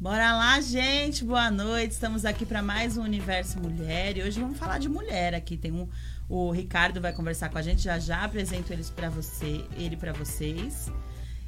[0.00, 1.22] Bora lá, gente.
[1.22, 1.90] Boa noite.
[1.90, 5.58] Estamos aqui para mais um Universo Mulher e hoje vamos falar de mulher aqui.
[5.58, 5.86] Tem um
[6.26, 10.14] o Ricardo vai conversar com a gente já já apresento eles para você, ele para
[10.14, 10.90] vocês.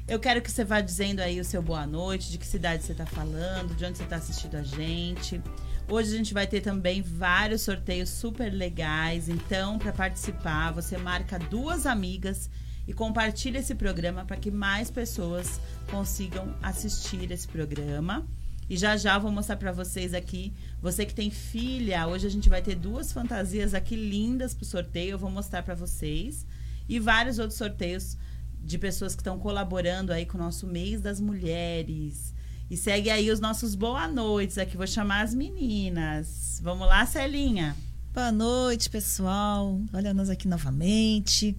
[0.07, 2.91] Eu quero que você vá dizendo aí o seu boa noite, de que cidade você
[2.91, 5.41] está falando, de onde você está assistindo a gente.
[5.89, 9.29] Hoje a gente vai ter também vários sorteios super legais.
[9.29, 12.51] Então, para participar, você marca duas amigas
[12.87, 15.59] e compartilha esse programa para que mais pessoas
[15.89, 18.23] consigam assistir esse programa.
[18.69, 20.53] E já já vou mostrar para vocês aqui.
[20.81, 25.11] Você que tem filha, hoje a gente vai ter duas fantasias aqui lindas pro sorteio.
[25.11, 26.45] Eu vou mostrar para vocês.
[26.87, 28.17] E vários outros sorteios
[28.63, 32.33] de pessoas que estão colaborando aí com o nosso mês das mulheres.
[32.69, 34.77] E segue aí os nossos boa noites aqui.
[34.77, 36.59] Vou chamar as meninas.
[36.63, 37.75] Vamos lá, Celinha.
[38.13, 39.79] Boa noite, pessoal.
[39.91, 41.57] Olha nós aqui novamente.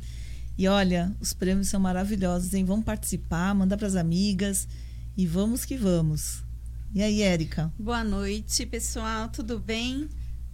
[0.57, 2.65] E olha, os prêmios são maravilhosos, hein?
[2.65, 4.69] Vamos participar, mandar para as amigas
[5.17, 6.44] e vamos que vamos.
[6.95, 7.73] E aí, Érica?
[7.77, 9.29] Boa noite, pessoal.
[9.29, 10.09] Tudo bem?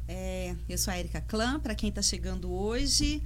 [0.09, 3.23] É, eu sou a Érica Clã, para quem está chegando hoje.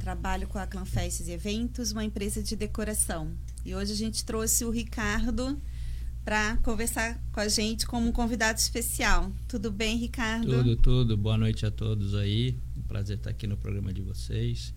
[0.00, 3.30] Trabalho com a Clã Festes e Eventos, uma empresa de decoração.
[3.66, 5.60] E hoje a gente trouxe o Ricardo
[6.24, 9.30] para conversar com a gente como um convidado especial.
[9.46, 10.46] Tudo bem, Ricardo?
[10.46, 11.16] Tudo, tudo.
[11.18, 12.58] Boa noite a todos aí.
[12.74, 14.72] Um prazer estar aqui no programa de vocês.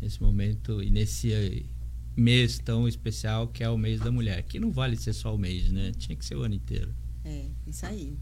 [0.00, 1.68] Nesse momento e nesse
[2.16, 4.42] mês tão especial que é o mês da mulher.
[4.44, 5.92] Que não vale ser só o mês, né?
[5.98, 6.94] Tinha que ser o ano inteiro.
[7.26, 8.16] É, isso aí.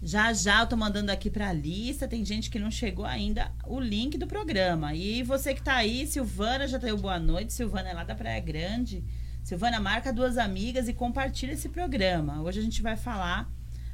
[0.00, 2.08] Já já eu tô mandando aqui pra lista.
[2.08, 4.94] Tem gente que não chegou ainda o link do programa.
[4.94, 7.52] E você que tá aí, Silvana já deu boa noite.
[7.52, 9.04] Silvana é lá da Praia Grande.
[9.44, 12.40] Silvana, marca duas amigas e compartilha esse programa.
[12.42, 13.52] Hoje a gente vai falar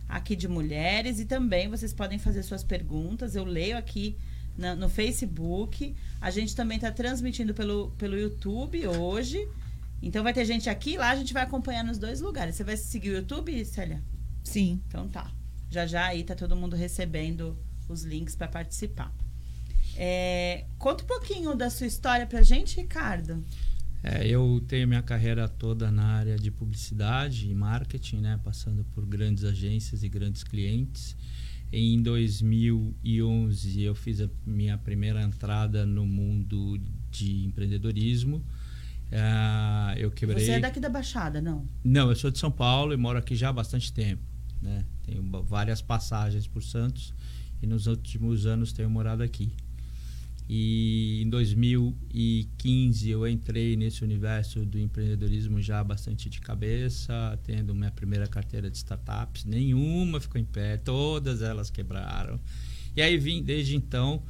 [0.08, 3.34] aqui de mulheres e também vocês podem fazer suas perguntas.
[3.34, 4.16] Eu leio aqui
[4.56, 5.96] na, no Facebook.
[6.20, 9.48] A gente também está transmitindo pelo, pelo YouTube hoje.
[10.04, 12.54] Então vai ter gente aqui e lá, a gente vai acompanhar nos dois lugares.
[12.54, 14.02] Você vai seguir o YouTube, Célia?
[14.42, 14.82] Sim.
[14.86, 15.32] Então tá.
[15.70, 19.10] Já já aí tá todo mundo recebendo os links para participar.
[19.96, 23.42] É, conta um pouquinho da sua história pra gente, Ricardo.
[24.02, 29.06] É, eu tenho minha carreira toda na área de publicidade e marketing, né, passando por
[29.06, 31.16] grandes agências e grandes clientes.
[31.72, 36.78] Em 2011 eu fiz a minha primeira entrada no mundo
[37.10, 38.44] de empreendedorismo
[39.12, 40.44] Uh, eu quebrei.
[40.44, 41.68] Você é daqui da Baixada, não?
[41.84, 44.22] Não, eu sou de São Paulo e moro aqui já há bastante tempo.
[44.60, 44.84] Né?
[45.04, 47.14] Tenho várias passagens por Santos
[47.62, 49.52] e nos últimos anos tenho morado aqui.
[50.48, 57.90] E em 2015 eu entrei nesse universo do empreendedorismo já bastante de cabeça, tendo minha
[57.90, 59.44] primeira carteira de startups.
[59.44, 62.38] Nenhuma ficou em pé, todas elas quebraram.
[62.94, 64.22] E aí vim desde então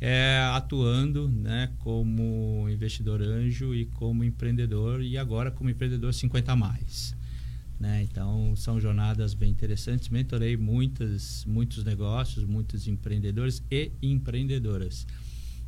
[0.00, 7.14] é, atuando né, como investidor anjo e como empreendedor e agora como empreendedor 50 mais.
[7.78, 8.02] Né?
[8.02, 10.08] Então são jornadas bem interessantes.
[10.08, 15.06] Mentorei muitas, muitos negócios, muitos empreendedores e empreendedoras.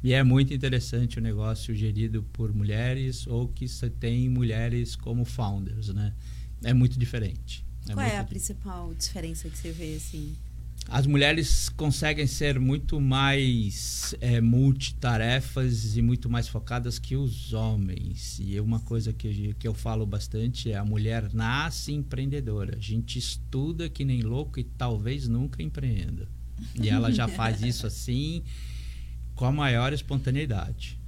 [0.02, 3.66] E é muito interessante o negócio gerido por mulheres ou que
[4.00, 6.12] tem mulheres como founders, né?
[6.64, 7.64] É muito diferente.
[7.88, 10.34] É Qual é a principal diferença que você vê assim?
[10.88, 18.38] As mulheres conseguem ser muito mais é, multitarefas e muito mais focadas que os homens.
[18.40, 22.76] E uma coisa que, que eu falo bastante é a mulher nasce empreendedora.
[22.76, 26.28] A gente estuda que nem louco e talvez nunca empreenda.
[26.74, 28.42] E ela já faz isso assim
[29.34, 31.00] com a maior espontaneidade.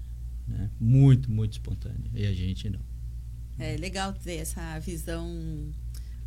[0.46, 0.70] Né?
[0.80, 2.10] Muito, muito espontânea.
[2.14, 2.80] E a gente não.
[3.58, 5.72] É legal ter essa visão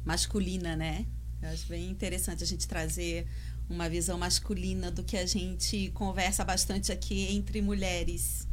[0.05, 1.05] masculina, né?
[1.41, 3.27] Eu acho bem interessante a gente trazer
[3.69, 8.47] uma visão masculina do que a gente conversa bastante aqui entre mulheres.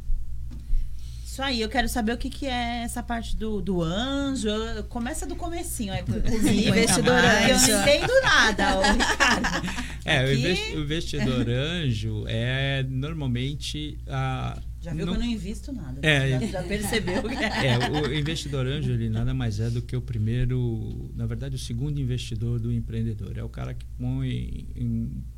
[1.25, 4.49] Isso aí, eu quero saber o que, que é essa parte do, do anjo.
[4.87, 6.47] Começa do comecinho aí comigo.
[6.47, 7.71] investidor anjo.
[7.71, 9.85] Eu não entendo nada, ô, Ricardo.
[10.05, 10.75] É, Aqui...
[10.75, 15.13] o investidor anjo é normalmente a já viu não...
[15.13, 15.99] que eu não invisto nada.
[16.03, 17.67] É, já, já percebeu que é.
[17.73, 17.89] é.
[17.89, 21.99] O investidor anjo, ele nada mais é do que o primeiro, na verdade, o segundo
[21.99, 23.35] investidor do empreendedor.
[23.35, 24.67] É o cara que põe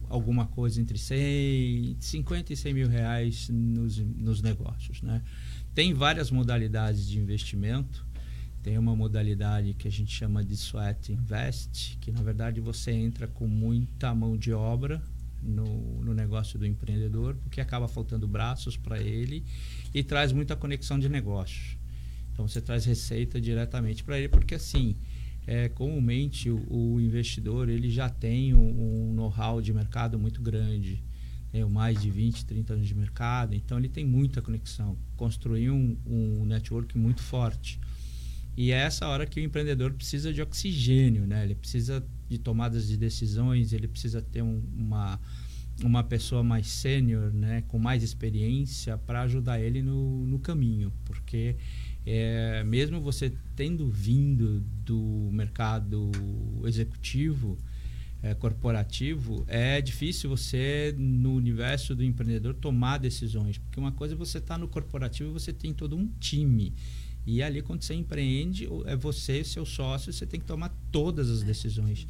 [0.10, 5.02] alguma coisa entre 100, 50 e 100 mil reais nos, nos negócios.
[5.02, 5.22] Né?
[5.74, 8.06] Tem várias modalidades de investimento.
[8.68, 13.25] Tem uma modalidade que a gente chama de sweat invest, que na verdade você entra
[13.25, 15.02] com muita mão de obra
[15.42, 19.46] no, no negócio do empreendedor, porque acaba faltando braços para ele
[19.94, 21.78] e traz muita conexão de negócios.
[22.34, 24.98] Então você traz receita diretamente para ele, porque assim,
[25.48, 31.02] é, comumente o, o, investidor ele já tem um, um know-how de mercado muito grande,
[31.54, 35.98] tem mais de 20, 30 anos de mercado, então ele tem muita conexão, construiu um,
[36.06, 37.80] um network muito forte.
[38.57, 41.44] E é essa hora que o empreendedor precisa de oxigênio, né?
[41.44, 45.19] Ele precisa de tomadas de decisões, ele precisa ter um, uma,
[45.83, 47.63] uma pessoa mais sênior, né?
[47.68, 50.92] Com mais experiência para ajudar ele no, no caminho.
[51.06, 51.56] Porque
[52.04, 56.10] é, mesmo você tendo vindo do mercado
[56.65, 57.60] executivo,
[58.24, 63.60] é, corporativo, é difícil você, no universo do empreendedor, tomar decisões.
[63.60, 66.74] Porque uma coisa é você estar tá no corporativo e você tem todo um time.
[67.27, 71.44] E ali, quando você empreende, é você, seu sócio, você tem que tomar todas as
[71.44, 72.07] decisões.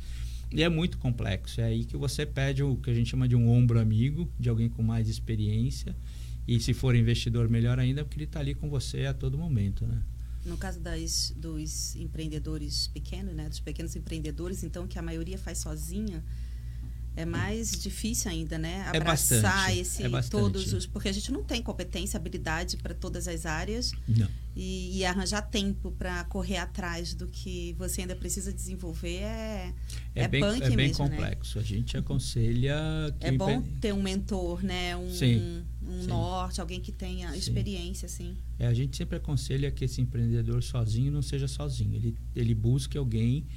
[0.52, 1.60] E é muito complexo.
[1.60, 4.48] É aí que você pede o que a gente chama de um ombro amigo, de
[4.48, 5.96] alguém com mais experiência.
[6.48, 9.88] E se for investidor, melhor ainda, porque ele está ali com você a todo momento,
[9.88, 10.00] né?
[10.46, 15.58] No caso das, dos empreendedores pequenos, né, dos pequenos empreendedores, então que a maioria faz
[15.58, 16.24] sozinha,
[17.18, 18.88] é mais difícil ainda, né?
[18.94, 20.86] É Abraçar é bastante, esse é todos os.
[20.86, 23.92] Porque a gente não tem competência, habilidade para todas as áreas.
[24.08, 24.30] Não.
[24.56, 29.74] E, e arranjar tempo para correr atrás do que você ainda precisa desenvolver é.
[30.14, 31.10] É, é bem, é bem mesmo, né?
[31.10, 31.58] complexo.
[31.58, 31.64] Né?
[31.64, 32.76] A gente aconselha.
[33.20, 34.96] é bom ter um mentor, né?
[34.96, 36.08] Um, sim, um sim.
[36.08, 37.38] norte, alguém que tenha sim.
[37.38, 38.38] experiência, assim.
[38.60, 41.96] É, a gente sempre aconselha que esse empreendedor sozinho não seja sozinho.
[41.96, 43.48] Ele, ele busque alguém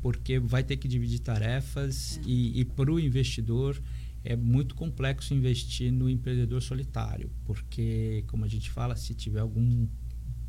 [0.00, 2.28] porque vai ter que dividir tarefas é.
[2.28, 3.80] e, e para o investidor
[4.24, 9.86] é muito complexo investir no empreendedor solitário, porque, como a gente fala, se tiver algum,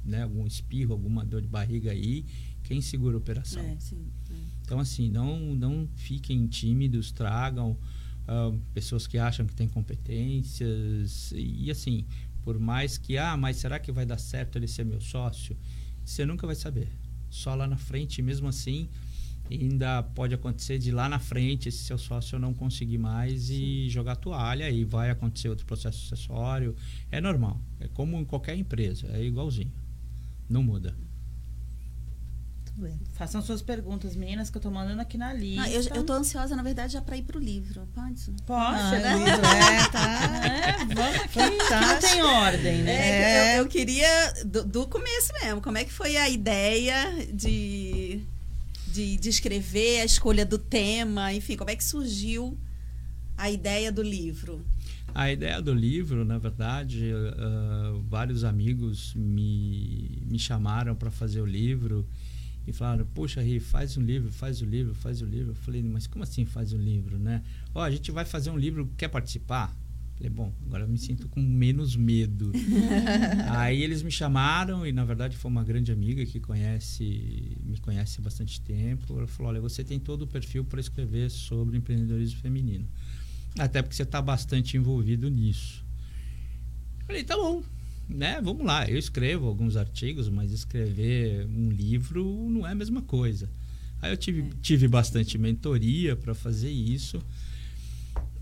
[0.04, 2.26] né, algum espirro, alguma dor de barriga aí,
[2.64, 3.64] quem segura a operação?
[3.64, 4.34] É, sim, é.
[4.62, 11.70] Então, assim, não, não fiquem tímidos, tragam uh, pessoas que acham que têm competências e,
[11.72, 12.06] assim,
[12.44, 15.58] por mais que, ah, mas será que vai dar certo ele ser meu sócio?
[16.04, 16.90] Você nunca vai saber.
[17.30, 18.90] Só lá na frente, mesmo assim,
[19.50, 23.54] ainda pode acontecer de lá na frente esse seu sócio não conseguir mais Sim.
[23.54, 26.76] e jogar toalha e vai acontecer outro processo sucessório.
[27.12, 27.60] É normal.
[27.80, 29.72] É como em qualquer empresa, é igualzinho.
[30.50, 30.96] Não muda.
[33.14, 35.64] Façam suas perguntas, meninas, que eu tô mandando aqui na lista.
[35.64, 37.86] Ah, eu, eu tô ansiosa, na verdade, já para ir pro livro.
[37.94, 38.32] Pode?
[38.46, 39.16] Pode, ah, né?
[39.18, 40.46] Livro, é, tá.
[40.46, 41.40] É, vamos aqui.
[41.40, 42.92] Não tem ordem, né?
[42.92, 44.08] É, eu, eu, queria,
[44.46, 47.89] do, do começo mesmo, como é que foi a ideia de
[48.92, 52.58] de, de escrever, a escolha do tema, enfim, como é que surgiu
[53.38, 54.66] a ideia do livro?
[55.14, 61.46] A ideia do livro, na verdade, uh, vários amigos me, me chamaram para fazer o
[61.46, 62.08] livro
[62.68, 65.52] e falaram: Poxa, Ri, faz um livro, faz o um livro, faz o um livro.
[65.52, 67.42] Eu falei: Mas como assim faz um livro, né?
[67.74, 69.76] Ó, oh, a gente vai fazer um livro, quer participar?
[70.20, 72.52] Falei, bom, agora eu me sinto com menos medo.
[73.56, 78.20] Aí eles me chamaram e na verdade foi uma grande amiga que conhece, me conhece
[78.20, 79.18] há bastante tempo.
[79.18, 82.86] Ela falou: "Olha, você tem todo o perfil para escrever sobre empreendedorismo feminino.
[83.58, 85.86] Até porque você está bastante envolvido nisso."
[87.08, 87.64] Falei: "Tá bom,
[88.10, 88.42] né?
[88.42, 88.90] Vamos lá.
[88.90, 93.50] Eu escrevo alguns artigos, mas escrever um livro não é a mesma coisa."
[94.02, 94.50] Aí eu tive, é.
[94.62, 97.22] tive bastante mentoria para fazer isso.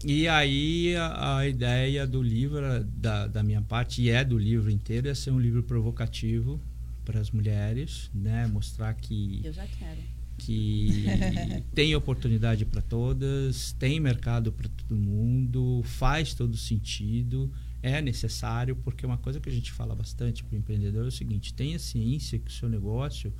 [0.03, 4.69] E aí a, a, ideia do livro, da, da minha parte, e é do livro
[4.69, 6.61] inteiro, é ser um livro provocativo
[7.03, 8.45] para as mulheres, né?
[8.47, 9.41] Mostrar que.
[9.43, 9.99] Eu já quero.
[10.37, 11.05] Que
[11.73, 17.51] tem oportunidade para todas, tem mercado para todo mundo, faz todo sentido,
[17.81, 21.11] é necessário, porque uma coisa que a gente fala bastante para o empreendedor é o
[21.11, 23.33] seguinte: tenha ciência que o seu negócio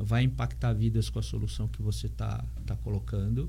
[0.00, 3.48] vai impactar vidas com a solução que você está tá colocando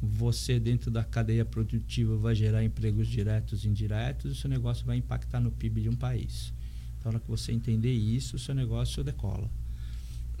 [0.00, 4.96] você dentro da cadeia produtiva vai gerar empregos diretos e indiretos, o seu negócio vai
[4.96, 6.52] impactar no PIB de um país.
[6.98, 9.50] Então, na hora que você entender isso, o seu negócio decola.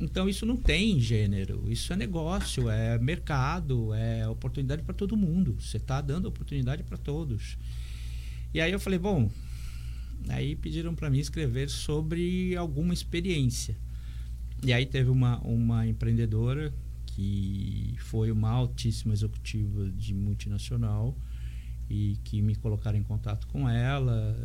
[0.00, 5.56] Então, isso não tem gênero, isso é negócio, é mercado, é oportunidade para todo mundo.
[5.60, 7.58] Você está dando oportunidade para todos.
[8.54, 9.28] E aí eu falei, bom,
[10.28, 13.76] aí pediram para mim escrever sobre alguma experiência.
[14.62, 16.72] E aí teve uma, uma empreendedora
[17.18, 21.16] que foi uma altíssima executiva de multinacional
[21.90, 24.36] e que me colocaram em contato com ela.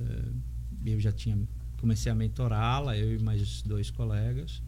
[0.84, 1.38] Eu já tinha
[1.80, 4.60] comecei a mentorá-la, eu e mais dois colegas.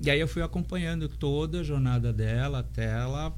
[0.00, 3.36] E aí eu fui acompanhando toda a jornada dela até ela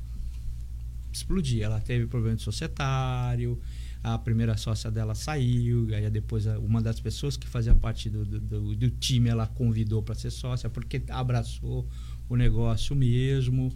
[1.12, 1.62] explodir.
[1.62, 3.60] Ela teve problema de societário,
[4.04, 8.76] a primeira sócia dela saiu, aí depois uma das pessoas que fazia parte do, do,
[8.76, 11.88] do time ela convidou para ser sócia porque abraçou
[12.28, 13.72] o negócio mesmo,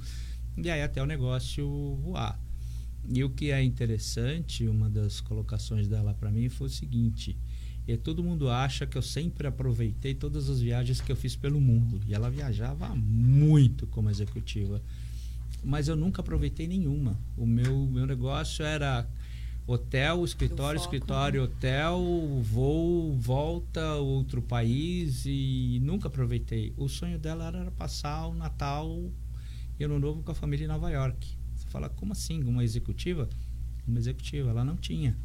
[0.56, 2.38] e aí até o negócio voar.
[3.08, 7.36] E o que é interessante, uma das colocações dela para mim foi o seguinte:
[7.86, 11.60] é, todo mundo acha que eu sempre aproveitei todas as viagens que eu fiz pelo
[11.60, 12.00] mundo.
[12.06, 14.80] E ela viajava muito como executiva.
[15.64, 17.18] Mas eu nunca aproveitei nenhuma.
[17.36, 19.08] O meu, meu negócio era
[19.66, 21.46] hotel, escritório, escritório, né?
[21.46, 22.00] hotel,
[22.42, 26.72] voo, volta, outro país e nunca aproveitei.
[26.76, 29.10] O sonho dela era passar o Natal
[29.78, 31.36] e Ano Novo com a família em Nova York.
[31.54, 32.42] Você fala, como assim?
[32.42, 33.28] Uma executiva?
[33.86, 35.16] Uma executiva, ela não tinha.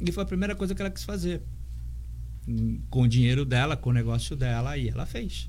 [0.00, 1.42] E foi a primeira coisa que ela quis fazer.
[2.90, 5.48] Com o dinheiro dela, com o negócio dela, e ela fez.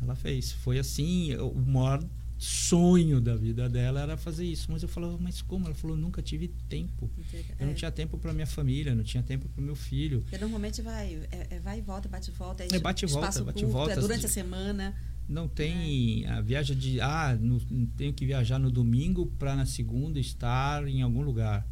[0.00, 0.52] Ela fez.
[0.52, 2.02] Foi assim, o maior
[2.42, 4.72] sonho da vida dela era fazer isso.
[4.72, 5.66] Mas eu falava, mas como?
[5.66, 7.10] Ela falou, nunca tive tempo.
[7.58, 7.76] Eu não É.
[7.76, 10.22] tinha tempo para minha família, não tinha tempo para meu filho.
[10.22, 12.64] Porque normalmente vai, é, é vai e volta, bate e volta.
[12.64, 13.92] É bate e volta, bate e curto, volta.
[13.92, 14.96] É durante a semana.
[15.28, 17.60] Não tem a viagem de ah, no,
[17.96, 21.66] tenho que viajar no domingo para na segunda estar em algum lugar.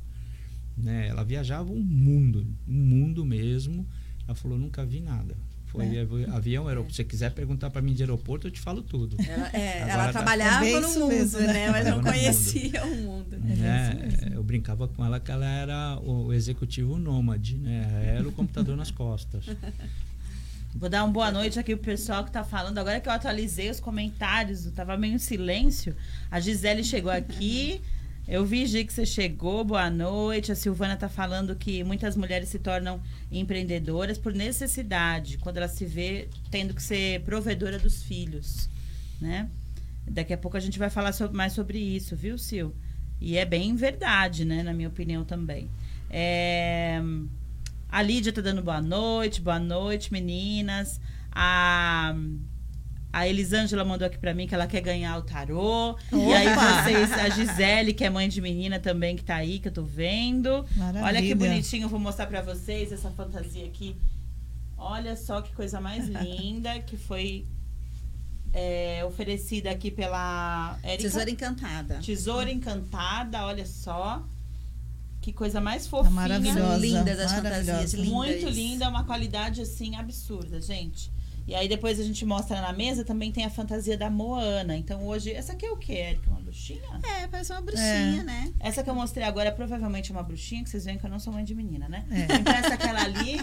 [0.77, 1.09] Né?
[1.09, 3.89] Ela viajava um mundo, um mundo mesmo.
[4.27, 5.35] Ela falou, nunca vi nada.
[5.69, 6.01] Foi É.
[6.01, 6.93] avi- avião, aeroporto.
[6.95, 9.17] Se você quiser perguntar para mim de aeroporto, eu te falo tudo.
[9.23, 11.47] Ela, é, Agora ela tá- trabalhava É bem no isso mundo, mesmo, né?
[11.47, 11.71] né?
[11.71, 12.03] Mas não Trabalhava no
[12.35, 13.35] conhecia o mundo.
[13.35, 13.95] É né?
[14.03, 14.35] mesmo.
[14.35, 18.15] Eu brincava com ela que ela era o executivo nômade, né?
[18.17, 19.45] Era o computador nas costas.
[20.75, 22.79] Vou dar uma boa noite aqui pro pessoal que tá falando.
[22.79, 25.97] Agora que eu atualizei os comentários, eu tava meio em silêncio.
[26.31, 27.81] A Gisele chegou aqui.
[28.31, 29.65] Eu vi, Gi, que você chegou.
[29.65, 30.53] Boa noite.
[30.53, 33.01] A Silvana tá falando que muitas mulheres se tornam
[33.33, 38.69] empreendedoras por necessidade, quando ela se vê tendo que ser provedora dos filhos,
[39.19, 39.49] né?
[40.07, 42.69] Daqui a pouco a gente vai falar so- mais sobre isso, viu, Sil?
[43.19, 44.63] E é bem verdade, né?
[44.63, 45.71] Na minha opinião também.
[46.11, 47.01] É...
[47.89, 51.01] A Lídia tá dando boa noite, boa noite, meninas.
[51.33, 52.15] A,
[53.13, 55.97] a Elisângela mandou aqui pra mim que ela quer ganhar o tarô.
[56.13, 56.83] E aí Opa!
[56.83, 59.83] vocês, a Gisele, que é mãe de menina também, que tá aí, que eu tô
[59.83, 60.65] vendo.
[60.77, 61.05] Maravilha.
[61.05, 63.97] Olha que bonitinho, eu vou mostrar pra vocês essa fantasia aqui.
[64.77, 67.45] Olha só que coisa mais linda, que foi
[68.53, 71.03] é, oferecida aqui pela Érica.
[71.03, 71.99] Tesoura encantada.
[72.01, 74.23] Tesoura Encantada, olha só.
[75.21, 76.11] Que coisa mais Tá fofinha.
[76.15, 76.77] maravilhosa.
[76.79, 77.65] lindas as maravilhosa.
[77.73, 78.13] fantasias, lindas.
[78.13, 81.11] Muito linda, uma qualidade assim absurda, gente.
[81.49, 84.77] E aí depois a gente mostra na mesa, também tem a fantasia da Moana.
[84.77, 86.29] Então hoje, essa aqui é o quê, Érica?
[86.29, 87.01] Uma bruxinha?
[87.23, 88.23] É, parece uma bruxinha, É.
[88.23, 88.53] né?
[88.61, 91.19] Essa que eu mostrei agora é provavelmente uma bruxinha, que vocês veem que eu não
[91.19, 92.05] sou mãe de menina, né?
[92.11, 92.35] É.
[92.37, 93.41] Então essa aquela ali,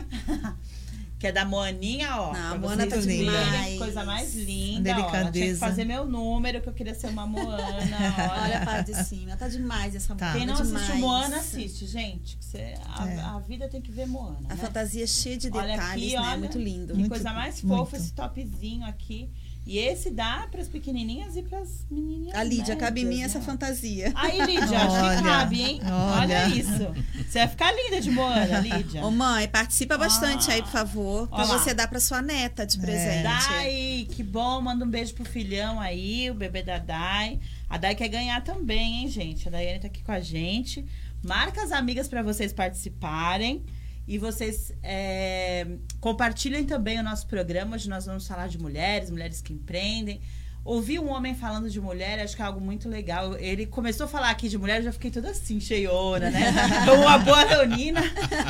[1.18, 2.34] que é da Moaninha, ó.
[2.34, 4.94] Não, a Moana tá que Coisa mais linda, ó.
[4.94, 5.60] Ela tinha que Delicadeza.
[5.60, 7.58] fazer meu número, que eu queria ser uma Moana,
[8.36, 8.44] olha.
[8.44, 9.36] Olha a parte de cima.
[9.38, 10.34] Tá demais essa Tá.
[10.34, 11.00] Quem não assistiu demais.
[11.00, 12.38] Moana, assiste, gente.
[12.40, 13.20] você- a, É.
[13.22, 14.40] a vida tem que ver Moana.
[14.50, 14.62] A né?
[14.62, 16.28] fantasia cheia de Olha detalhes, aqui, né?
[16.30, 16.38] olha.
[16.38, 16.88] Muito lindo.
[16.94, 17.78] Que Muito, coisa mais muito.
[17.80, 19.30] fofa esse topzinho aqui.
[19.68, 22.36] E esse dá para as pequenininhas e para as menininhas.
[22.38, 23.46] A Lídia, cabe em mim essa né?
[23.46, 24.12] fantasia.
[24.14, 25.80] Aí, Lídia, acho Olha, que cabe, hein?
[25.84, 26.22] Olha.
[26.46, 26.48] olha.
[26.56, 26.94] isso.
[27.28, 29.04] Você vai ficar linda de Moana, Lídia.
[29.04, 30.54] Ô, mãe, participa bastante Ah.
[30.54, 31.58] aí, por favor, pra Ó lá.
[31.58, 32.66] você dar pra sua neta É.
[32.68, 33.24] de presente.
[33.24, 34.62] Dai, que bom.
[34.62, 37.40] Manda um beijo pro filhão aí, o bebê da Dai.
[37.68, 39.48] A Dai quer ganhar também, hein, gente?
[39.48, 40.86] A Daiane tá aqui com a gente.
[41.24, 43.64] Marca as amigas para vocês participarem.
[44.08, 45.66] E vocês é,
[46.00, 47.76] compartilhem também o nosso programa.
[47.76, 50.22] Hoje nós vamos falar de mulheres, mulheres que empreendem.
[50.64, 53.36] Ouvir um homem falando de mulher, acho que é algo muito legal.
[53.38, 56.52] Ele começou a falar aqui de mulher, eu já fiquei toda assim, cheiona, né?
[56.86, 58.02] Como uma boa leonina.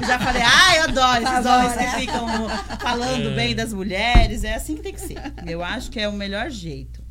[0.07, 2.27] Já falei, ah, eu adoro esses homens que ficam
[2.79, 3.35] falando É.
[3.35, 4.45] bem das mulheres.
[4.45, 5.17] É assim que tem que ser.
[5.45, 7.03] Eu acho que é o melhor jeito.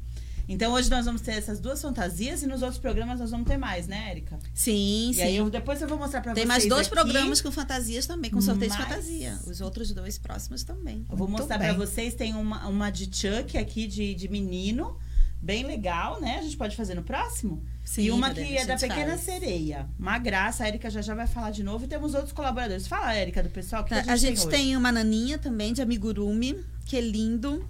[0.48, 3.56] Então hoje nós vamos ter essas duas fantasias e nos outros programas nós vamos ter
[3.56, 4.38] mais, né, Érica?
[4.52, 5.22] Sim, E sim.
[5.22, 6.48] aí eu, depois eu vou mostrar pra Tem vocês.
[6.48, 6.94] mais dois aqui.
[6.96, 9.38] programas com fantasias também, com sorteio de Mas- fantasia.
[9.46, 11.06] Os outros dois próximos também.
[11.10, 12.14] Eu vou Muito mostrar pra vocês.
[12.14, 14.98] Tem uma, uma de Chuck aqui, de, de menino.
[15.40, 16.38] Bem legal, né?
[16.38, 17.62] A gente pode fazer no próximo?
[17.84, 19.18] Sim, e uma que é a da gente Pequena.
[19.18, 19.86] Sereia.
[19.98, 20.64] Uma graça.
[20.64, 21.84] A Erika já já vai falar de novo.
[21.84, 22.86] E temos outros colaboradores.
[22.86, 23.84] Fala, Erika, do pessoal.
[23.84, 24.48] Que Tá, que a gente hoje?
[24.48, 27.62] tem uma naninha também de amigurumi, que é lindo,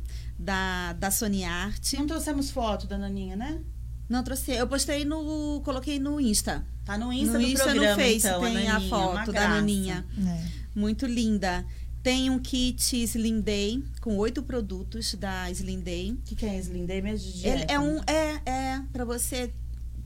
[0.45, 1.95] da, da Sony Art.
[1.95, 3.61] Não trouxemos foto da Naninha, né?
[4.09, 6.65] Não trouxe, eu postei no, coloquei no Insta.
[6.85, 9.33] Tá no Insta no do Insta programa, no Face então, tem a Naninha, uma foto
[9.33, 10.07] da naninha.
[10.19, 10.45] É.
[10.75, 11.65] Muito linda.
[12.03, 16.13] Tem um kit Slim Day com oito produtos da Slim Day.
[16.13, 17.73] O que, que é Slim Day mesmo de Ele dieta?
[17.73, 19.51] é um é é para você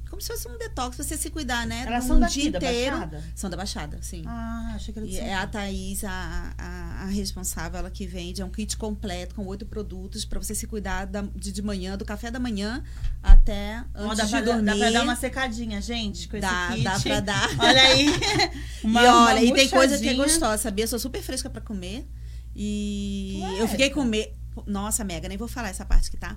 [0.09, 1.85] como se fosse um detox, você se cuidar, né?
[1.87, 2.93] Elas um são daqui, dia da inteiro.
[2.97, 3.25] Baixada?
[3.35, 4.23] São da Baixada, sim.
[4.27, 5.47] Ah, achei que era de E é a.
[5.47, 8.41] Thaís, a, a, a responsável, ela que vende.
[8.43, 11.97] É um kit completo com oito produtos para você se cuidar da- de, de manhã,
[11.97, 12.83] do café da manhã
[13.23, 14.65] até antes dá, de pra, dormir.
[14.65, 16.85] dá pra dar uma secadinha, gente, com Dá- esse kit.
[16.85, 17.49] dá pra dar.
[17.61, 18.07] Olha aí.
[18.85, 20.85] Uma- e olha, e tem coisa que é gostosa, sabia?
[20.85, 22.07] Eu sou super fresca para comer.
[22.55, 24.33] E Ué, eu fiquei com medo.
[24.67, 26.37] Nossa, Mega, nem vou falar essa parte que tá.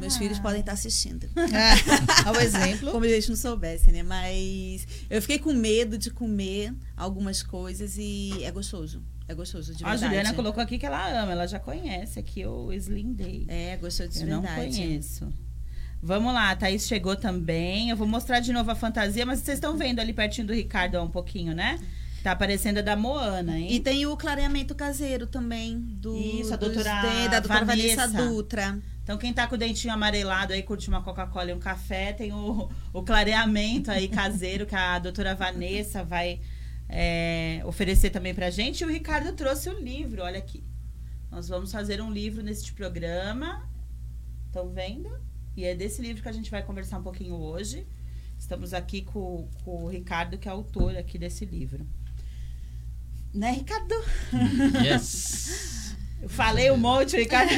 [0.00, 0.18] Meus Ah.
[0.18, 1.26] filhos podem estar assistindo.
[1.36, 2.90] É, ao exemplo.
[2.90, 4.02] Como eles não soubessem, né?
[4.02, 9.02] Mas eu fiquei com medo de comer algumas coisas e é gostoso.
[9.28, 10.12] É gostoso, de A verdade.
[10.14, 13.44] Juliana colocou aqui que ela ama, ela já conhece aqui o Slim Day.
[13.46, 14.76] É, gostoso de Eu não verdade.
[14.76, 15.32] conheço.
[16.02, 17.90] Vamos lá, a Thaís chegou também.
[17.90, 20.98] Eu vou mostrar de novo a fantasia, mas vocês estão vendo ali pertinho do Ricardo
[21.00, 21.78] um pouquinho, né?
[22.22, 23.72] Tá aparecendo a da Moana, hein?
[23.72, 28.06] E tem o clareamento caseiro também, do, Isso, a dos doutora de- da doutora Vanessa,
[28.08, 28.28] Vanessa.
[28.28, 28.78] Dutra.
[29.02, 32.32] Então, quem tá com o dentinho amarelado aí, curte uma Coca-Cola e um café, tem
[32.32, 36.40] o, o clareamento aí caseiro que a doutora Vanessa vai
[36.88, 38.82] é, oferecer também pra gente.
[38.82, 40.62] E o Ricardo trouxe o livro, olha aqui.
[41.30, 43.68] Nós vamos fazer um livro neste programa.
[44.46, 45.08] Estão vendo?
[45.56, 47.86] E é desse livro que a gente vai conversar um pouquinho hoje.
[48.38, 51.86] Estamos aqui com, com o Ricardo, que é autor aqui desse livro.
[53.32, 53.94] Né, Ricardo?
[54.84, 55.94] Yes!
[56.20, 57.50] Eu falei um monte, Ricardo.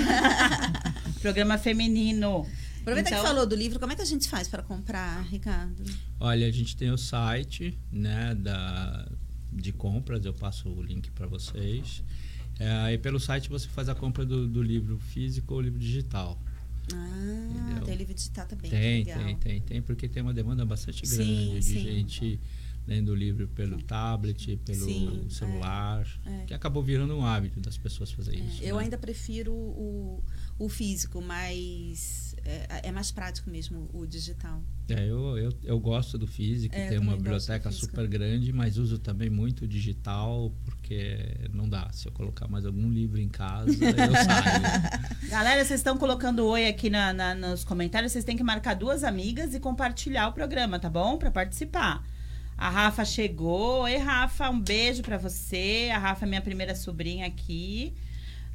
[1.21, 2.47] Programa feminino.
[2.81, 5.83] Aproveita Então- que falou do livro, como é que a gente faz para comprar, Ricardo?
[6.21, 9.09] Olha, a gente tem o site, né, da,
[9.53, 12.03] de compras, eu passo o link para vocês.
[12.59, 16.41] É, e pelo site você faz a compra do, do livro físico ou livro digital.
[16.93, 17.85] Ah, Entendeu?
[17.85, 18.71] tem livro digital também.
[18.71, 19.25] Tem, legal.
[19.25, 21.81] tem, tem, tem, porque tem uma demanda bastante Sim, grande de sim.
[21.81, 22.41] gente
[22.87, 26.45] lendo o livro pelo tablet, pelo Sim, celular, é.
[26.47, 28.63] que acabou virando um hábito das pessoas fazer É, isso.
[28.65, 28.83] eu né?
[28.85, 30.23] ainda prefiro o,
[30.59, 34.61] o físico, mas é, é mais prático mesmo o digital.
[34.89, 38.99] É, eu, eu, eu gosto do físico, É, tem uma biblioteca super grande, mas uso
[38.99, 41.19] também muito o digital, porque
[41.53, 41.89] não dá.
[41.93, 43.79] Se eu colocar mais algum livro em casa, eu
[44.13, 45.31] saio.
[45.31, 48.11] Galera, vocês estão colocando oi aqui na, na- nos comentários.
[48.13, 51.17] Vocês têm que marcar duas amigas e compartilhar o programa, tá bom?
[51.17, 52.05] Pra participar.
[52.63, 53.83] A Rafa chegou.
[53.83, 55.91] Oi, Rafa, um beijo pra você.
[55.93, 57.93] A Rafa é minha primeira sobrinha aqui.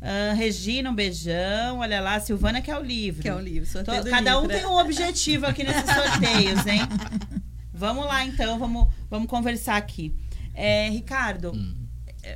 [0.01, 1.79] Ah, Regina, um beijão.
[1.79, 3.21] Olha lá, Silvana que é o livro.
[3.21, 4.55] Que é o livro, Tô- sorteio do cada um livro.
[4.55, 6.79] tem um objetivo aqui nesses sorteios, hein?
[7.73, 10.15] Vamos lá, então, vamos, vamos conversar aqui.
[10.53, 11.75] É, Ricardo, Hum.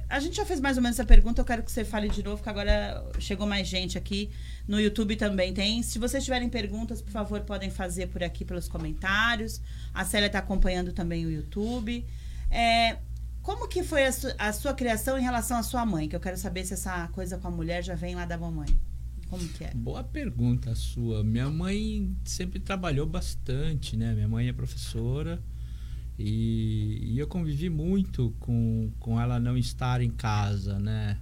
[0.09, 2.21] A gente já fez mais ou menos essa pergunta, eu quero que você fale de
[2.23, 4.29] novo, que agora chegou mais gente aqui.
[4.67, 5.81] No YouTube também tem.
[5.83, 9.61] Se vocês tiverem perguntas, por favor, podem fazer por aqui pelos comentários.
[9.93, 12.05] A Célia está acompanhando também o YouTube.
[12.49, 12.97] É,
[13.41, 16.07] como que foi a, su- a sua criação em relação à sua mãe?
[16.07, 18.69] Que eu quero saber se essa coisa com a mulher já vem lá da mamãe.
[19.29, 19.71] Como que é?
[19.73, 21.23] Boa pergunta a sua.
[21.23, 24.13] Minha mãe sempre trabalhou bastante, né?
[24.13, 25.41] Minha mãe é professora
[26.23, 31.17] e, e eu convivi muito com, com ela não estar em casa, né?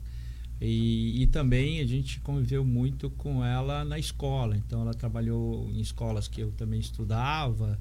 [0.62, 4.58] E, e também a gente conviveu muito com ela na escola.
[4.58, 7.80] Então ela trabalhou em escolas que eu também estudava.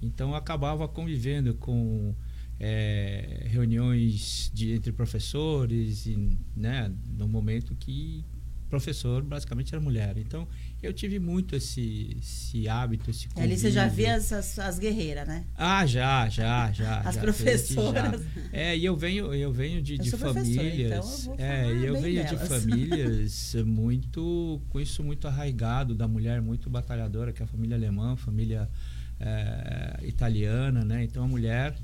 [0.00, 2.14] Então eu acabava convivendo com
[2.58, 6.92] eh, reuniões de, entre professores, e, né?
[7.18, 8.24] No momento que
[8.70, 10.16] professor basicamente era mulher.
[10.16, 10.46] Então
[10.82, 13.44] eu tive muito esse, esse hábito, esse convívio.
[13.50, 15.44] Ali você já via as, as, as guerreiras, né?
[15.56, 17.00] Ah, já, já, já.
[17.00, 18.22] As já, professoras.
[18.22, 18.40] já.
[18.52, 21.26] É, e eu venho, eu venho de, Eu de famílias.
[21.26, 22.48] então eu vou é, eu venho de delas.
[22.48, 28.16] famílias muito com isso muito arraigado da mulher muito batalhadora, que é a família alemã,
[28.16, 28.70] família
[29.18, 31.04] é, italiana, né?
[31.04, 31.76] Então a mulher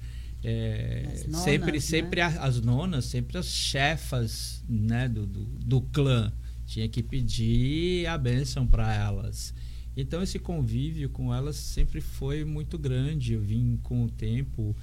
[0.44, 1.80] é, As nonas, sempre, né?
[1.80, 6.32] sempre a- as nonas, sempre as chefas, né, do, do, do clã
[6.66, 9.54] tinha que pedir a bênção para elas.
[9.96, 13.32] Então esse convívio com elas sempre foi muito grande.
[13.32, 14.76] Eu vim com o tempo,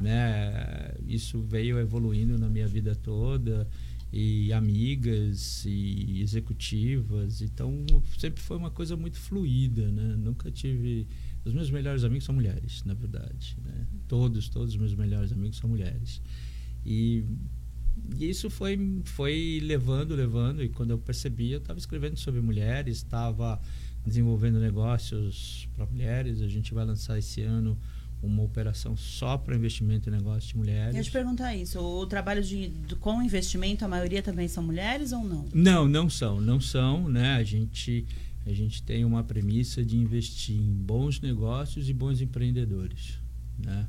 [0.00, 0.92] né?
[1.06, 3.68] Isso veio evoluindo na minha vida toda
[4.12, 7.42] e amigas e executivas.
[7.42, 7.84] Então
[8.18, 10.16] sempre foi uma coisa muito fluida, né?
[10.16, 11.06] Nunca tive
[11.46, 13.86] os meus melhores amigos são mulheres, na verdade, né?
[14.08, 16.20] Todos, todos os meus melhores amigos são mulheres.
[16.84, 17.24] E
[18.18, 22.98] e isso foi, foi levando, levando, e quando eu percebi, eu estava escrevendo sobre mulheres,
[22.98, 23.60] estava
[24.04, 26.40] desenvolvendo negócios para mulheres.
[26.40, 27.78] A gente vai lançar esse ano
[28.22, 31.06] uma operação só para investimento em negócios de Eu mulheres.
[31.06, 31.78] te perguntar isso.
[31.78, 35.46] O trabalho de, com investimento, a maioria também são mulheres ou não?
[35.52, 37.36] Não, não são, não são, né?
[37.36, 38.06] A gente,
[38.46, 43.18] a gente tem uma premissa de investir em bons negócios e bons empreendedores,
[43.58, 43.86] né?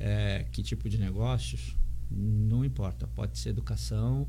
[0.00, 1.74] É, que tipo de negócios?
[2.10, 4.26] Não importa, pode ser educação,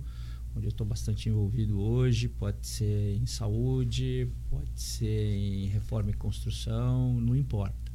[0.56, 6.13] onde eu estou bastante envolvido hoje, pode ser em saúde, pode ser em reforma e
[6.13, 7.92] construção, não importa.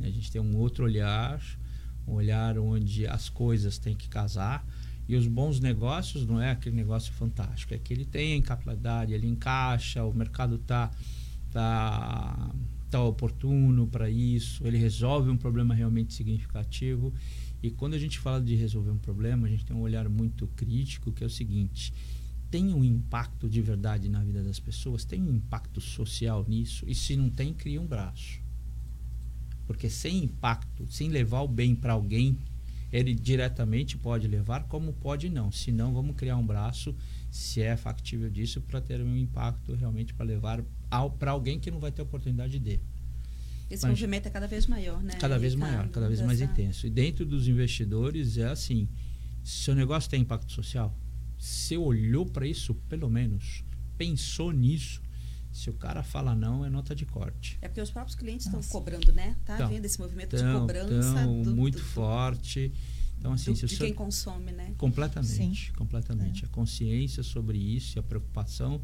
[0.00, 1.40] A gente tem um outro olhar,
[2.06, 4.66] um olhar onde as coisas têm que casar.
[5.08, 9.26] E os bons negócios não é aquele negócio fantástico, é que ele tem capilaridade, ele
[9.26, 10.90] encaixa, o mercado está
[11.52, 12.50] tá,
[12.90, 17.14] tá oportuno para isso, ele resolve um problema realmente significativo.
[17.66, 20.46] E quando a gente fala de resolver um problema, a gente tem um olhar muito
[20.54, 21.92] crítico, que é o seguinte:
[22.48, 25.04] tem um impacto de verdade na vida das pessoas?
[25.04, 26.84] Tem um impacto social nisso?
[26.86, 28.40] E se não tem, cria um braço.
[29.66, 32.38] Porque sem impacto, sem levar o bem para alguém,
[32.92, 35.50] ele diretamente pode levar, como pode não.
[35.50, 36.94] Se não, vamos criar um braço,
[37.32, 40.62] se é factível disso, para ter um impacto realmente para levar
[41.18, 42.78] para alguém que não vai ter oportunidade de.
[43.68, 45.14] Esse Mas- movimento é cada vez maior, né?
[45.14, 45.72] Cada vez Ricardo?
[45.72, 46.86] maior, cada vez mais intenso.
[46.86, 48.88] E dentro dos investidores é assim,
[49.42, 50.92] Seu negócio tem impacto social?
[51.38, 53.62] Você olhou para isso, pelo menos,
[53.96, 55.00] pensou nisso?
[55.52, 57.56] Se o cara fala não, é nota de corte.
[57.62, 59.36] É porque os próprios clientes estão cobrando, né?
[59.44, 62.72] Tá Então, vendo esse movimento Então, de cobrança então, do, muito do- forte.
[63.18, 64.74] Então, assim, do- se o de seu- quem consome, né?
[64.76, 66.44] Completamente, completamente.
[66.44, 68.82] A consciência sobre isso e a preocupação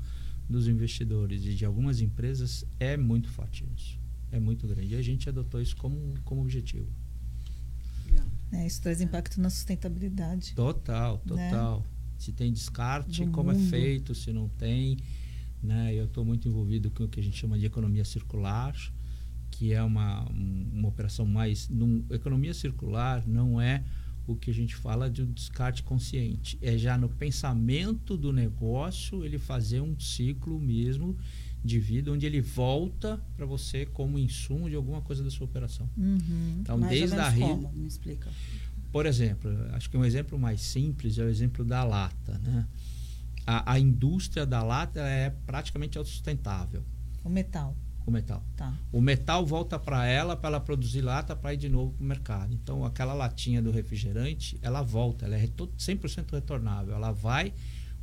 [0.49, 3.99] dos investidores e de algumas empresas é muito forte isso.
[4.33, 4.95] É muito grande.
[4.95, 6.89] E a gente adotou isso como, como objetivo.
[8.51, 10.55] É, isso traz impacto na sustentabilidade.
[10.55, 11.51] Total, Né?
[11.51, 11.87] total.
[12.19, 13.69] Se tem descarte, Do como é mundo.
[13.71, 14.99] feito, se não tem.
[15.63, 15.95] Né?
[15.95, 18.75] Eu estou muito envolvido com o que a gente chama de economia circular,
[19.51, 21.69] que é uma, um- uma operação mais.
[21.69, 23.83] Num, economia circular não é
[24.27, 26.59] o que a gente fala de um descarte consciente.
[26.63, 31.17] É já no pensamento do negócio ele fazer um ciclo mesmo
[31.65, 35.89] de vida onde ele volta para você como insumo de alguma coisa da sua operação.
[35.97, 36.59] Uhum.
[36.61, 37.73] Então, Mais desde a ri- como?
[37.73, 38.29] Me explica.
[38.91, 42.39] por exemplo, acho que um exemplo mais simples é o exemplo da lata.
[42.39, 42.67] Né?
[43.47, 46.85] A, a indústria da lata é praticamente autossustentável,
[47.25, 47.77] O metal.
[48.07, 48.43] O metal.
[48.57, 48.75] Tá.
[48.91, 52.07] O metal volta para ela para ela produzir lata para ir de novo para o
[52.07, 52.53] mercado.
[52.55, 56.95] Então, aquela latinha do refrigerante, ela volta, ela é reto- 100% retornável.
[56.95, 57.53] Ela vai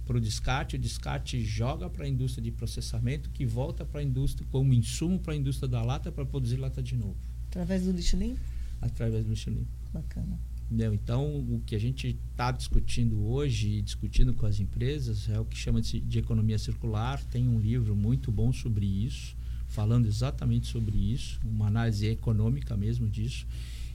[0.06, 4.04] para o descarte, o descarte joga para a indústria de processamento, que volta para a
[4.04, 7.16] indústria como insumo para a indústria da lata para produzir lata de novo,
[7.48, 8.40] Através do lixo limpo?
[8.82, 9.68] através do Michelin.
[9.94, 10.40] Bacana.
[10.66, 10.94] Entendeu?
[10.94, 15.44] Então, o que a gente está discutindo hoje e discutindo com as empresas é o
[15.46, 17.24] que chama de, de economia circular.
[17.26, 19.36] Tem um livro muito bom sobre isso,
[19.70, 23.48] falando exatamente sobre isso, uma análise econômica mesmo disso,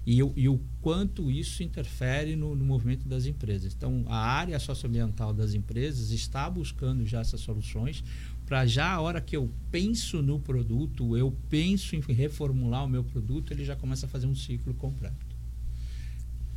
[0.06, 3.74] e, e o quanto isso interfere no, no movimento das empresas.
[3.74, 8.04] Então, a área socioambiental das empresas está buscando já essas soluções
[8.46, 13.02] para já a hora que eu penso no produto, eu penso em reformular o meu
[13.02, 15.34] produto, ele já começa a fazer um ciclo completo.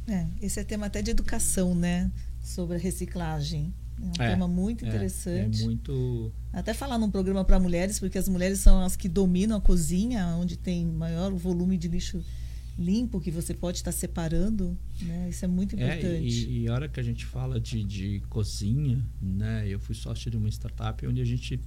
[0.07, 2.11] É, esse é tema até de educação, né?
[2.41, 3.73] Sobre a reciclagem.
[4.01, 5.61] É um É, tema muito É, interessante.
[5.61, 6.31] É, muito.
[6.53, 10.27] Até falar num programa para mulheres, porque as mulheres são as que dominam a cozinha,
[10.39, 12.23] onde tem maior volume de lixo
[12.79, 14.77] limpo que você pode estar separando.
[15.01, 15.29] Né?
[15.29, 16.27] Isso é muito É, importante.
[16.27, 19.67] e, e a hora que a gente fala de, de cozinha, né?
[19.67, 21.59] Eu fui sócio de uma startup onde a gente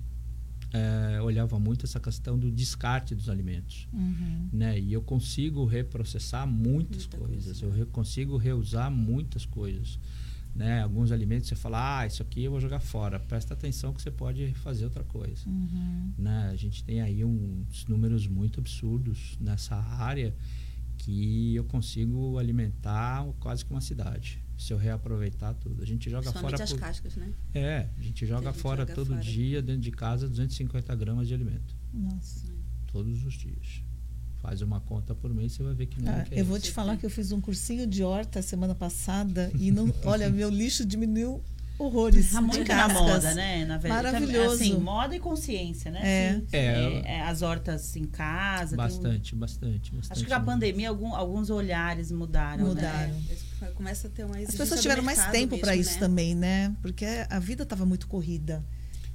[0.73, 3.89] é, olhava muito essa questão do descarte dos alimentos.
[3.93, 4.49] Uhum.
[4.53, 4.79] Né?
[4.79, 7.65] E eu consigo reprocessar muitas Muita coisas, coisa.
[7.65, 9.99] eu re- consigo reusar muitas coisas.
[10.55, 10.83] Né?
[10.83, 13.19] Alguns alimentos você fala, ah, isso aqui eu vou jogar fora.
[13.21, 15.49] Presta atenção que você pode fazer outra coisa.
[15.49, 16.13] Uhum.
[16.19, 16.51] né?
[16.53, 20.35] A gente tem aí uns números muito absurdos nessa área
[20.99, 24.43] que eu consigo alimentar quase que uma cidade.
[24.59, 25.83] Se eu reaproveitar tudo.
[25.83, 26.63] A gente joga fora.
[26.63, 27.33] as por- cascas, né?
[27.55, 29.21] É, a gente joga a gente fora joga todo fora.
[29.23, 31.75] dia dentro de casa 250 gramas de alimento.
[31.95, 32.47] Nossa.
[32.89, 33.83] Todos os dias.
[34.43, 36.67] Faz uma conta por mês, você vai ver que não Ah, é eu vou isso.
[36.67, 40.49] te falar que eu fiz um cursinho de horta semana passada e não, olha, meu
[40.49, 41.43] lixo diminuiu
[41.79, 42.33] horrores.
[42.33, 43.65] Tá muito na moda, né?
[43.67, 44.55] Na verdade, Maravilhoso.
[44.55, 46.01] Assim, moda e consciência, né?
[46.03, 46.35] É.
[46.35, 46.47] Sim.
[46.53, 47.03] É.
[47.17, 48.69] É, as hortas em casa.
[48.71, 50.13] tem um- Bastante, bastante, bastante.
[50.13, 50.53] Acho que com a mesmo.
[50.53, 52.67] pandemia algum- alguns olhares mudaram.
[52.67, 53.13] Mudaram.
[53.13, 53.23] Né?
[53.63, 55.99] É, começa a ter uma As pessoas tiveram mais tempo para isso né?
[56.01, 56.75] também, né?
[56.83, 58.65] Porque a vida estava muito corrida.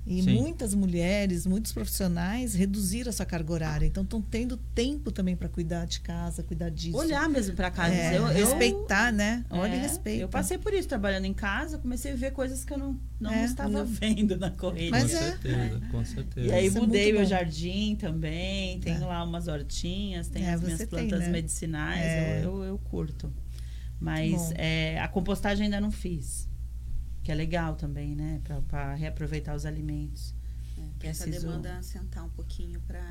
[0.08, 0.36] E Sim.
[0.40, 3.88] muitas mulheres, muitos profissionais reduziram a sua carga horária.
[3.88, 6.96] Então estão tendo tempo também para cuidar de casa, cuidar disso.
[6.96, 7.96] Olhar mesmo pra casa.
[7.96, 9.44] É, eu, eu- respeitar, né?
[9.50, 10.22] Olha e é, respeita.
[10.22, 13.32] Eu passei por isso trabalhando em casa, comecei a ver coisas que eu não, não
[13.32, 14.92] É, estava não- vendo na corrida.
[14.92, 15.22] Mas com é.
[15.22, 16.48] certeza, com certeza.
[16.48, 17.28] E aí Isso é mudei meu bom.
[17.28, 19.06] jardim também, tenho É.
[19.08, 21.30] lá umas hortinhas, tenho É, as minhas tem, plantas né?
[21.30, 22.42] medicinais, É.
[22.46, 23.34] eu, eu, eu curto.
[24.00, 26.48] Mas é, a compostagem ainda não fiz.
[27.26, 28.40] Que é legal também, né?
[28.70, 30.34] Pra reaproveitar os alimentos.
[30.78, 33.04] É, que essa demanda sentar um pouquinho para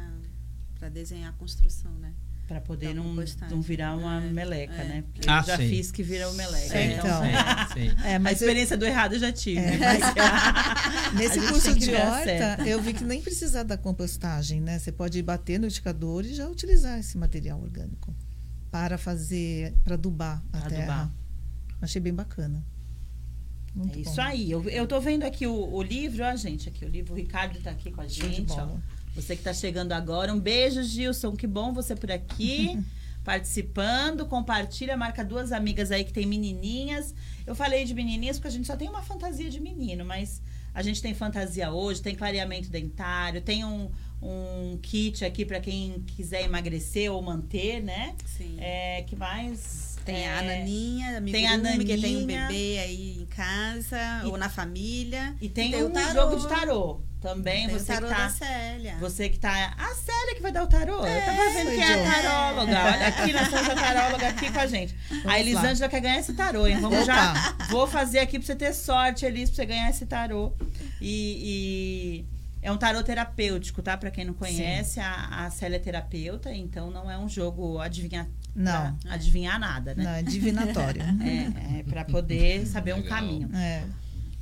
[0.79, 2.13] para desenhar a construção, né?
[2.47, 3.15] Pra poder Pra não,
[3.51, 4.85] não virar uma É, meleca, é.
[4.89, 5.05] né?
[5.13, 5.69] Porque Ah, eu já sim.
[5.69, 6.77] fiz que vira uma meleca.
[6.79, 7.25] É, então, então.
[7.25, 7.67] é.
[7.73, 7.97] Sim.
[8.05, 9.61] É, a mas eu- experiência do errado eu já tive.
[9.61, 9.79] É.
[9.79, 9.79] né?
[9.79, 14.79] Mas- Nesse a curso de a horta, eu vi que nem precisar da compostagem, né?
[14.79, 18.15] Você pode bater no indicador e já utilizar esse material orgânico
[18.71, 20.83] para fazer, para adubar a Pra terra.
[21.03, 21.13] adubar.
[21.81, 22.63] Achei bem bacana.
[23.75, 24.23] Muito É isso bom.
[24.23, 24.51] aí.
[24.51, 27.13] Eu, eu tô vendo aqui o, o livro, ó, gente, aqui o livro.
[27.13, 28.53] O Ricardo tá aqui com a gente.
[29.15, 30.33] Você que tá chegando agora.
[30.33, 31.37] Um beijo, Gilson.
[31.37, 32.79] Que bom você por aqui.
[33.25, 37.15] participando, compartilha, marca duas amigas aí que tem menininhas.
[37.47, 40.43] Eu falei de menininhas porque a gente só tem uma fantasia de menino, mas
[40.75, 43.91] a gente tem fantasia hoje, tem clareamento dentário, tem um,
[44.25, 48.15] um kit aqui para quem quiser emagrecer ou manter, né?
[48.25, 48.57] Sim.
[48.59, 49.95] É, que mais?
[50.05, 54.27] Tem É, a Naninha, amigurume, tem a que tem um bebê aí em casa E-
[54.27, 55.35] ou na família.
[55.41, 56.13] E tem, tem o um tarô.
[56.13, 57.01] jogo de tarô.
[57.21, 58.19] Também Tem o você que tarô tá.
[58.25, 58.97] da Célia.
[59.01, 59.75] Você que tá.
[59.79, 61.07] A Célia que vai dar o tarô.
[61.07, 62.85] eu tava vendo sou que é a taróloga.
[62.85, 64.95] Olha aqui, nós temos a taróloga aqui com a gente.
[65.25, 66.79] a Elisângela quer ganhar esse tarô, hein?
[66.83, 67.33] Vamos já.
[67.71, 70.53] Vou fazer aqui pra você ter sorte, Elis, pra você ganhar esse tarô.
[71.01, 72.25] E.
[72.31, 72.34] e
[72.65, 73.95] é um tarô terapêutico, tá?
[73.95, 78.27] Pra quem não conhece, a, a Célia é terapeuta, então não é um jogo adivinhar,
[78.55, 78.99] Não.
[79.07, 80.03] adivinhar nada, né?
[80.03, 81.03] Não, é divinatório.
[81.23, 83.19] É, é para poder saber um Legal.
[83.19, 83.51] caminho.
[83.55, 83.85] É.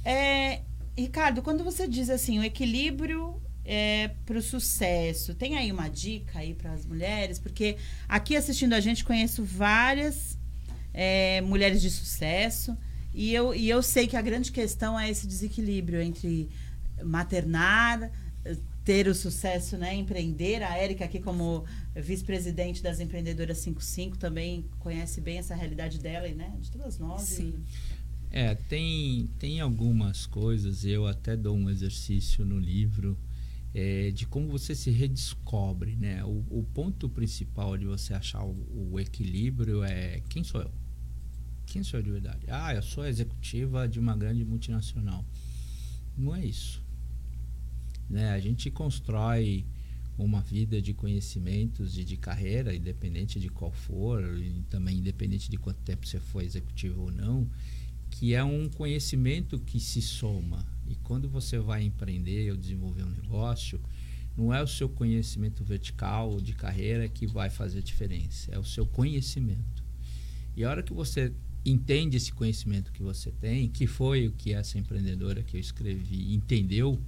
[0.04, 0.62] É,
[0.96, 6.38] Ricardo, quando você diz assim, o equilíbrio é, para o sucesso, tem aí uma dica
[6.38, 7.40] aí para as mulheres?
[7.40, 7.76] Porque
[8.08, 10.38] aqui assistindo a gente conheço várias
[10.94, 12.78] é, mulheres de sucesso
[13.12, 16.48] e eu, e eu sei que a grande questão é esse desequilíbrio entre
[17.04, 18.10] maternar,
[18.84, 20.62] ter o sucesso, né, empreender.
[20.62, 26.34] A Érica aqui como vice-presidente das empreendedoras 55 também conhece bem essa realidade dela e
[26.34, 27.30] né, de todas nós.
[27.30, 27.64] e- Sim.
[28.30, 33.18] É, tem, tem algumas coisas, eu até dou um exercício no livro
[33.74, 36.24] é, de como você se redescobre, né?
[36.24, 40.70] O, o ponto principal de você achar o, o equilíbrio é quem sou eu?
[41.66, 42.46] Quem sou eu de verdade?
[42.48, 45.24] Ah, eu sou a executiva de uma grande multinacional.
[46.16, 46.81] Não é isso.
[48.12, 48.30] Né?
[48.30, 49.64] A gente constrói
[50.18, 55.56] uma vida de conhecimentos e de carreira, independente de qual for, e também independente de
[55.56, 57.48] quanto tempo você foi executivo ou não,
[58.10, 60.66] que é um conhecimento que se soma.
[60.86, 63.80] E quando você vai empreender ou desenvolver um negócio,
[64.36, 68.86] não é o seu conhecimento vertical de carreira que vai fazer diferença, é o seu
[68.86, 69.82] conhecimento.
[70.54, 71.32] E a hora que você
[71.64, 76.34] entende esse conhecimento que você tem, que foi o que essa empreendedora que eu escrevi
[76.34, 77.00] entendeu,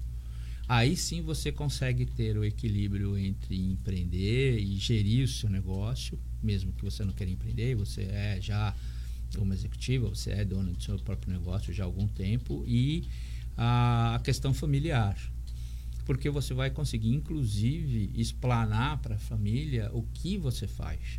[0.69, 6.73] aí sim você consegue ter o equilíbrio entre empreender e gerir o seu negócio, mesmo
[6.73, 8.75] que você não queira empreender, você é já
[9.37, 13.05] uma executiva, você é dona do seu próprio negócio já há algum tempo e
[13.57, 15.19] a questão familiar.
[16.05, 21.19] Porque você vai conseguir, inclusive, explanar para a família o que você faz.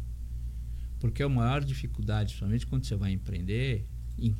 [0.99, 3.85] Porque a maior dificuldade, principalmente quando você vai empreender,
[4.17, 4.35] in-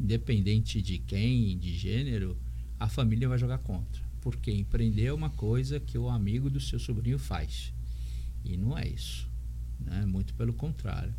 [0.00, 2.36] independente de quem, de gênero,
[2.78, 4.07] a família vai jogar contra.
[4.20, 7.72] Porque empreender é uma coisa que o amigo do seu sobrinho faz.
[8.44, 9.28] E não é isso.
[9.80, 10.04] Né?
[10.06, 11.14] Muito pelo contrário.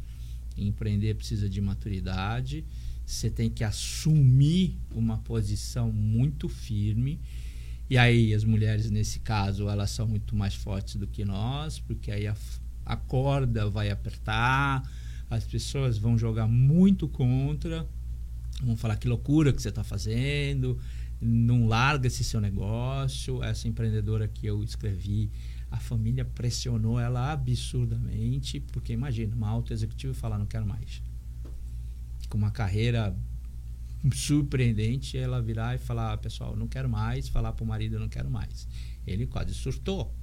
[0.58, 2.66] Empreender precisa de maturidade,
[3.06, 7.20] você tem que assumir uma posição muito firme.
[7.90, 12.12] E aí, as mulheres, nesse caso, elas são muito mais fortes do que nós, porque
[12.12, 12.36] aí a,
[12.86, 14.88] a corda vai apertar,
[15.30, 17.88] as pessoas vão jogar muito contra,
[18.62, 20.80] vão falar que loucura que você está fazendo,
[21.22, 23.44] não larga esse seu negócio.
[23.44, 25.30] Essa empreendedora que eu escrevi,
[25.70, 31.02] a família pressionou ela absurdamente, porque imagina, uma alta executiva falar não quero mais.
[32.30, 33.16] Com uma carreira
[34.14, 38.30] surpreendente, ela virar e falar, pessoal, não quero mais, falar para o marido não quero
[38.30, 38.68] mais.
[39.06, 40.16] Ele quase surtou.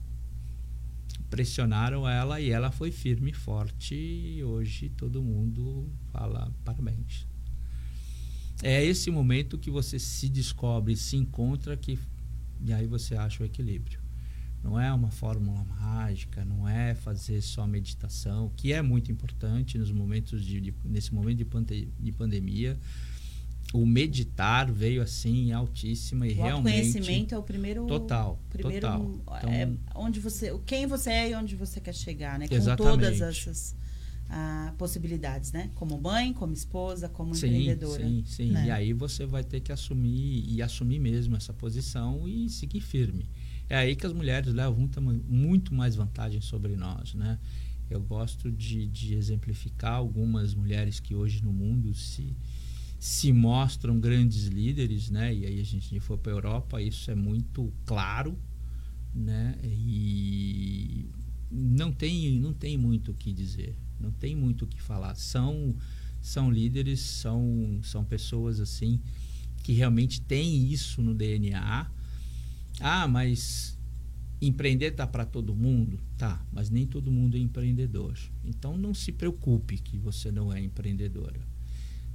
[1.28, 7.26] Pressionaram ela e ela foi firme e forte e hoje todo mundo fala parabéns.
[8.62, 11.98] É esse momento que você se descobre, se encontra que
[12.64, 14.00] e aí você acha o equilíbrio.
[14.64, 19.92] Não é uma fórmula mágica, não é fazer só meditação, que é muito importante nos
[19.92, 22.76] momentos de, de- nesse momento de, pande- de pandemia.
[23.74, 27.86] O meditar veio assim altíssima e O realmente autoconhecimento é o primeiro.
[27.86, 29.22] total, primeiro total.
[29.38, 32.48] Então, é onde você, quem você é e onde você quer chegar, né?
[32.48, 32.92] Com Exatamente.
[33.02, 33.76] todas essas
[34.28, 35.70] ah, possibilidades, né?
[35.74, 38.04] Como mãe, como esposa, como sim, empreendedora.
[38.04, 38.50] sim, sim.
[38.50, 38.66] né?
[38.66, 43.28] E aí você vai ter que assumir e assumir mesmo essa posição e seguir firme.
[43.68, 44.88] É aí que as mulheres levam
[45.28, 47.38] muito, mais vantagem sobre nós, né?
[47.88, 52.36] Eu gosto de, de exemplificar algumas mulheres que hoje no mundo se
[52.98, 55.32] se mostram grandes líderes, né?
[55.32, 58.36] E aí a gente for para a Europa, isso é muito claro,
[59.14, 59.54] né?
[59.62, 61.06] E
[61.50, 65.14] não tem não tem muito o que dizer, não tem muito o que falar.
[65.14, 65.74] São
[66.20, 69.00] são líderes, são são pessoas assim
[69.62, 71.90] que realmente têm isso no DNA.
[72.80, 73.78] Ah, mas
[74.40, 76.44] empreender tá para todo mundo, tá?
[76.52, 78.18] Mas nem todo mundo é empreendedor.
[78.44, 81.40] Então não se preocupe que você não é empreendedora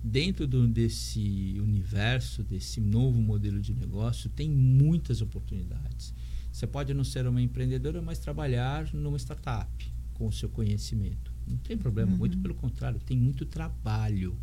[0.03, 6.13] dentro do, desse universo, desse novo modelo de negócio, tem muitas oportunidades.
[6.51, 11.30] Você pode não ser uma empreendedora, mas trabalhar numa startup com o seu conhecimento.
[11.47, 12.17] Não tem problema, Uhum.
[12.17, 14.37] muito pelo contrário, tem muito trabalho.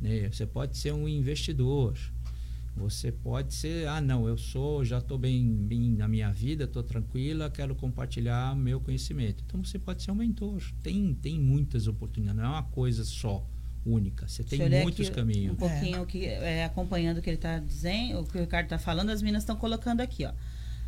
[0.00, 0.28] Né?
[0.30, 1.96] Você pode ser um investidor.
[2.76, 6.82] Você pode ser, ah, não, eu sou, já estou bem, bem na minha vida, estou
[6.82, 9.42] tranquila, quero compartilhar meu conhecimento.
[9.44, 10.62] Então você pode ser um mentor.
[10.80, 13.44] Tem, tem muitas oportunidades, não é uma coisa só
[13.84, 14.28] única.
[14.28, 15.54] Você tem ler muitos aqui caminhos.
[15.54, 18.78] Um pouquinho que é, acompanhando o que ele está dizendo, o que o Ricardo está
[18.78, 20.32] falando, as meninas estão colocando aqui, ó.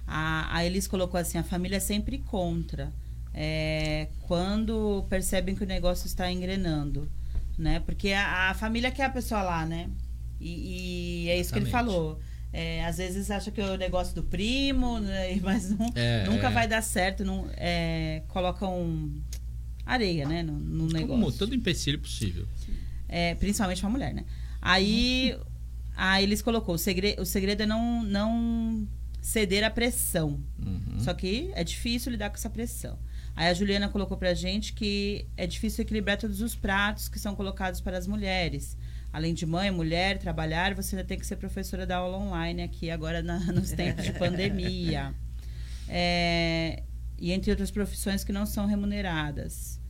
[0.07, 2.93] A, a Elis colocou assim: a família é sempre contra.
[3.33, 7.09] É, quando percebem que o negócio está engrenando,
[7.57, 7.81] né?
[7.81, 9.89] Porque a, a família quer a pessoa lá, né?
[10.41, 12.19] E, e é isso que ele falou.
[12.53, 15.37] É, às vezes acha que é o negócio do primo, né?
[15.43, 16.51] mas não, É, nunca é.
[16.51, 17.25] vai dar certo.
[17.25, 19.11] Não, é, colocam
[19.87, 20.43] areia, né?
[20.43, 21.09] No, no negócio.
[21.09, 22.47] Como todo empecilho possível.
[23.09, 24.25] É, principalmente uma mulher, né?
[24.61, 25.37] Aí,
[25.97, 28.87] aí eles colocou, o segredo, o segredo é não, não
[29.21, 30.41] ceder à pressão.
[30.59, 31.01] Uhum.
[31.01, 32.99] Só que é difícil lidar com essa pressão.
[33.41, 37.35] Aí a Juliana colocou pra gente que é difícil equilibrar todos os pratos que são
[37.35, 38.77] colocados para as mulheres.
[39.11, 42.91] Além de mãe, mulher, trabalhar, você ainda tem que ser professora da aula online aqui
[42.91, 45.15] agora na- nos tempos de pandemia.
[45.93, 46.85] É,
[47.19, 49.81] e entre outras profissões que não são remuneradas.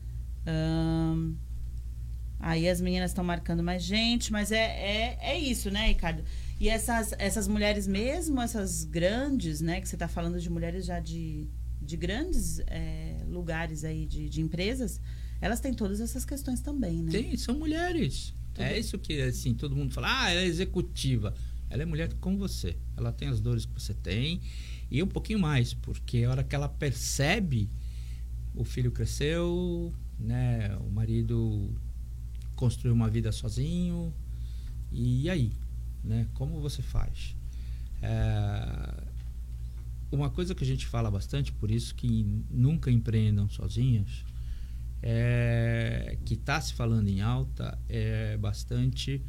[2.39, 6.25] Aí as meninas estão marcando mais gente, mas é, é, é isso, né, Ricardo?
[6.59, 11.01] E essas, essas mulheres mesmo, essas grandes, né, que você está falando de mulheres já
[11.01, 11.51] de,
[11.91, 15.01] de grandes é, lugares aí, de, de empresas,
[15.41, 17.11] elas têm todas essas questões também, né?
[17.11, 18.33] Tem, são mulheres.
[18.57, 21.35] É isso que assim, todo mundo fala, ah, ela é executiva.
[21.69, 22.77] Ela é mulher como você.
[22.97, 24.41] Ela tem as dores que você tem
[24.91, 27.69] e um pouquinho mais, porque a hora que ela percebe
[28.55, 31.73] o filho cresceu, né, o marido
[32.57, 34.13] construiu uma vida sozinho,
[34.93, 35.53] e aí,
[36.03, 37.37] né, como você faz?
[38.03, 39.05] É,
[40.11, 44.25] uma coisa que a gente fala bastante, por isso que nunca empreendam sozinhas,
[45.03, 49.23] é, que está se falando em alta é bastante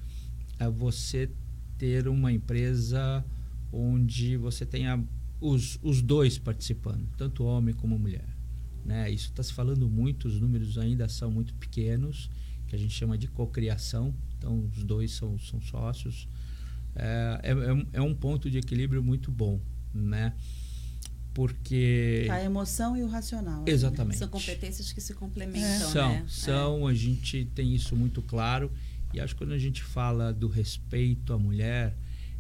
[0.59, 1.29] é você
[1.77, 3.23] ter uma empresa
[3.71, 5.03] onde você tenha
[5.39, 8.27] os, os dois participando, tanto homem como mulher.
[8.85, 9.09] Né?
[9.09, 12.29] Isso está se falando muito, os números ainda são muito pequenos,
[12.67, 16.27] que a gente chama de cocriação, então os dois são, são sócios.
[16.95, 19.59] É, é, é um- é ponto de equilíbrio muito bom,
[19.93, 20.33] né?
[21.33, 22.27] Porque...
[22.29, 23.59] A emoção e o racional.
[23.59, 23.71] né?
[23.71, 24.17] Exatamente.
[24.17, 26.25] São competências que se complementam, são, né?
[26.27, 28.71] são, a gente tem isso muito claro.
[29.13, 31.95] E acho que quando a gente fala do respeito à mulher,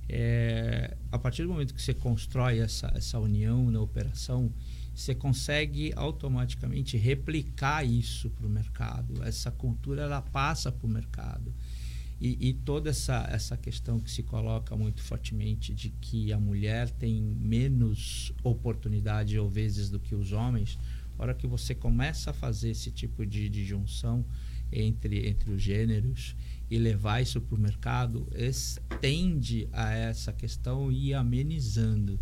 [0.09, 4.51] é, a partir do momento que você constrói essa, essa união na operação,
[4.93, 9.23] você consegue automaticamente replicar isso para o mercado.
[9.23, 11.53] Essa cultura ela passa para o mercado.
[12.23, 16.87] E, e toda essa, essa questão que se coloca muito fortemente de que a mulher
[16.91, 20.77] tem menos oportunidade ou vezes do que os homens,
[21.17, 24.23] a hora que você começa a fazer esse tipo de, de junção
[24.71, 26.35] entre, entre os gêneros
[26.69, 32.19] e levar isso para o mercado, es- tende a essa questão ir amenizando.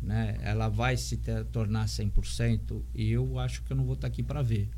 [0.00, 0.38] Né?
[0.42, 4.22] Ela vai se ter- tornar 100% e eu acho que eu não vou estar aqui
[4.22, 4.68] para ver.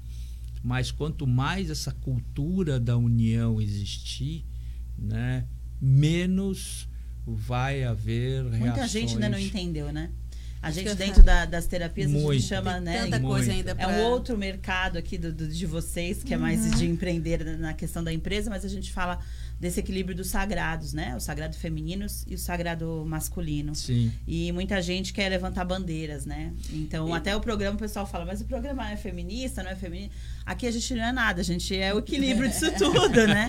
[0.63, 4.45] Mas quanto mais essa cultura da união existir,
[4.99, 5.47] né,
[5.81, 6.89] menos
[7.27, 8.91] vai haver Muita reações.
[8.91, 10.11] gente ainda não entendeu, né?
[10.63, 12.35] A Acho gente dentro da- das terapias a Muito.
[12.35, 12.99] gente chama, Tem né?
[13.05, 13.33] tanta Muito.
[13.35, 13.89] coisa ainda É pra...
[13.89, 18.05] um outro mercado aqui do, do- de vocês, que é mais de empreender na questão
[18.05, 19.19] da empresa, mas a gente fala
[19.61, 21.15] desse equilíbrio dos sagrados, né?
[21.15, 23.75] O sagrado feminino e o sagrado masculino.
[23.75, 24.11] Sim.
[24.27, 26.53] E muita gente quer levantar bandeiras, né?
[26.73, 29.77] Então, E- até o programa o pessoal fala, mas o programa é feminista, não é
[29.77, 30.15] feminista?
[30.47, 33.49] Aqui a gente não é nada, a gente é o equilíbrio disso tudo, né?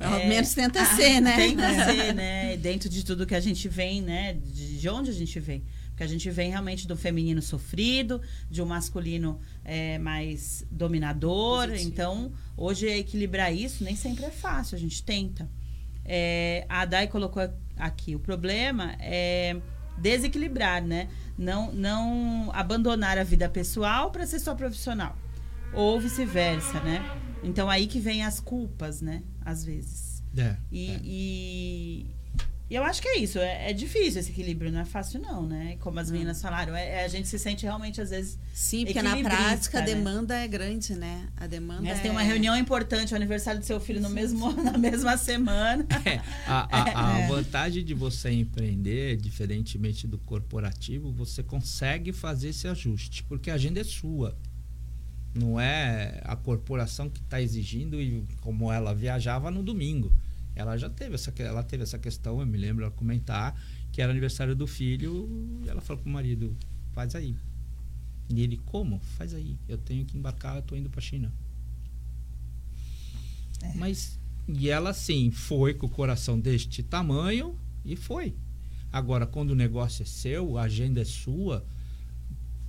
[0.00, 1.36] Ao menos tenta ser, né?
[1.36, 2.56] Tenta ser, né?
[2.56, 4.32] Dentro de tudo que a gente vem, né?
[4.32, 5.62] De de onde a gente vem.
[6.00, 11.68] Porque a gente vem realmente do feminino sofrido, de um masculino é, mais dominador.
[11.68, 11.90] Positivo.
[11.90, 15.46] Então, hoje equilibrar isso nem sempre é fácil, a gente tenta.
[16.02, 17.42] É, a Dai colocou
[17.76, 19.60] aqui, o problema é
[19.98, 21.10] desequilibrar, né?
[21.36, 25.14] Não, não abandonar a vida pessoal para ser só profissional.
[25.74, 27.04] Ou vice-versa, né?
[27.44, 29.22] Então aí que vem as culpas, né?
[29.44, 30.22] Às vezes.
[30.34, 31.00] É, E, é.
[31.04, 32.06] e-
[32.70, 33.38] e eu acho que é isso.
[33.38, 35.76] É, é difícil esse equilíbrio, não é fácil, não, né?
[35.80, 38.38] Como as meninas falaram, é- é- a gente se sente realmente, às vezes.
[38.54, 39.86] Sim, porque na prática a né?
[39.86, 41.28] demanda é grande, né?
[41.36, 41.82] A demanda?
[41.82, 41.98] Você é...
[42.02, 45.84] tem uma reunião importante, o aniversário do seu filho no mesmo, na mesma semana.
[46.06, 47.26] É, a, a- a É.
[47.26, 53.80] vantagem de você empreender, diferentemente do corporativo, você consegue fazer esse ajuste, porque a agenda
[53.80, 54.36] é sua.
[55.34, 60.12] Não é a corporação que está exigindo e como ela viajava no domingo.
[60.54, 63.58] Ela já teve essa, ela teve essa questão, eu me lembro ela comentar,
[63.92, 65.28] que era aniversário do filho,
[65.64, 66.56] e ela falou pro marido,
[66.92, 67.36] faz aí.
[68.28, 69.00] E ele, como?
[69.00, 69.58] Faz aí.
[69.68, 71.32] Eu tenho que embarcar, eu tô indo pra China.
[73.62, 73.74] É.
[73.74, 74.18] Mas,
[74.48, 78.34] e ela sim, foi com o coração deste tamanho e foi.
[78.92, 81.64] Agora, quando o negócio é seu, a agenda é sua,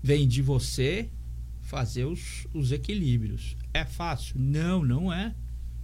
[0.02, 1.10] vem de você
[1.62, 3.56] fazer os, os equilíbrios.
[3.74, 4.36] É fácil?
[4.40, 5.36] Não, não é.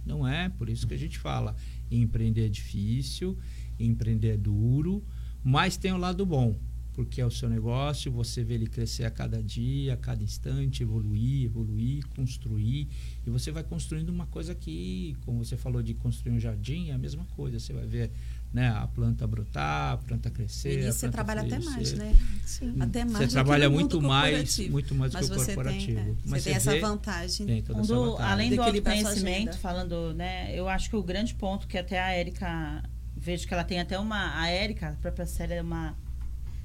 [0.04, 1.54] Não é, por isso que a gente fala,
[1.90, 3.36] empreender é difícil,
[3.78, 5.04] empreender é duro,
[5.42, 6.58] mas tem o um lado bom
[6.98, 10.82] porque é o seu negócio, você vê ele crescer a cada dia, a cada instante,
[10.82, 12.88] evoluir, evoluir, construir,
[13.24, 16.94] e você vai construindo uma coisa que, como você falou de construir um jardim, é
[16.94, 18.10] a mesma coisa, você vai ver
[18.52, 20.80] né, a planta brotar, a planta crescer.
[20.80, 22.16] E você trabalha até mais, né?
[22.44, 22.74] Sim.
[22.80, 23.18] Até mais.
[23.18, 26.00] Você trabalha muito mais, muito mais que o corporativo.
[26.00, 27.46] Tem, é, Mas você tem essa vantagem.
[27.46, 28.32] Tem toda essa do, vantagem.
[28.32, 30.50] além do autoconhecimento, falando, né?
[30.54, 32.82] Eu acho que o grande ponto que até a Érica
[33.16, 35.94] vejo que ela tem até uma a Érica, a própria série é uma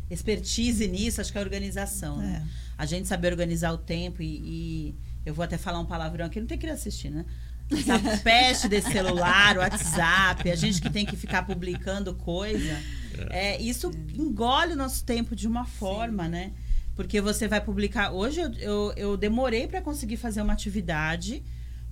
[0.09, 2.47] expertise nisso, acho que é a organização, né?
[2.77, 6.39] A gente saber organizar o tempo e, e eu vou até falar um palavrão aqui,
[6.39, 7.25] não tem que ir assistir, né?
[7.71, 12.79] Essa peste desse celular, WhatsApp, a gente que tem que ficar publicando coisa,
[13.29, 16.51] é, isso engole o nosso tempo de uma forma, né?
[16.95, 18.11] Porque você vai publicar.
[18.11, 21.43] Hoje eu, eu, eu demorei para conseguir fazer uma atividade,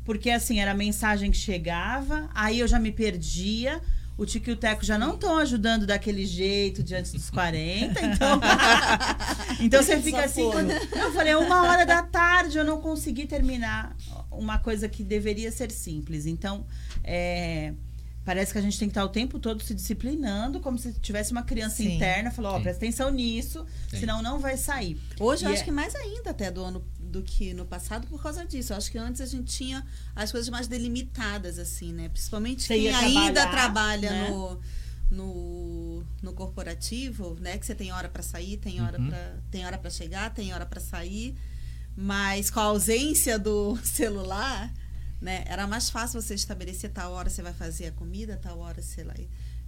[0.06, 3.82] porque assim, era a mensagem que chegava, aí eu já me perdia.
[4.18, 8.40] O Tico e o Teco já não estão ajudando daquele jeito diante dos 40, então.
[9.60, 10.52] então você fica assim.
[10.52, 13.96] Quando, eu falei, uma hora da tarde eu não consegui terminar
[14.32, 16.26] uma coisa que deveria ser simples.
[16.26, 16.66] Então,
[17.04, 17.74] é,
[18.24, 21.32] parece que a gente tem que estar o tempo todo se disciplinando, como se tivesse
[21.32, 21.96] uma criança Sim.
[21.96, 22.64] interna, falou, ó, Sim.
[22.64, 24.00] presta atenção nisso, Sim.
[24.00, 25.00] senão não vai sair.
[25.20, 28.08] Hoje eu E acho é- que mais ainda até do ano do que no passado
[28.08, 28.72] por causa disso.
[28.72, 32.08] Eu acho que antes a gente tinha as coisas mais delimitadas, assim, né?
[32.08, 34.30] Principalmente Você quem ainda trabalha né?
[34.30, 34.58] no,
[35.12, 37.58] no, no corporativo, né?
[37.58, 39.10] Que você tem hora para sair, tem hora Uhum.
[39.10, 41.36] para tem hora para chegar, tem hora para sair.
[41.96, 44.74] Mas com a ausência do celular,
[45.22, 45.44] né?
[45.48, 49.04] Era mais fácil você estabelecer tal hora você vai fazer a comida, tal hora, sei
[49.04, 49.14] lá.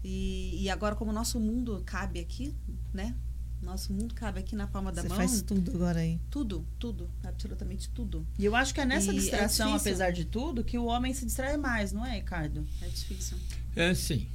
[0.03, 2.53] E, e agora, como o nosso mundo cabe aqui,
[2.93, 3.15] né?
[3.61, 5.17] Nosso mundo cabe aqui na palma da Você mão.
[5.17, 6.19] faz tudo agora aí.
[6.29, 8.27] Tudo, tudo, absolutamente tudo.
[8.37, 9.91] E eu acho que é nessa E é distração, difícil.
[9.91, 12.67] apesar de tudo, que o homem se distrai mais, não é, Ricardo?
[12.81, 13.37] É difícil.
[13.73, 14.27] É, sim.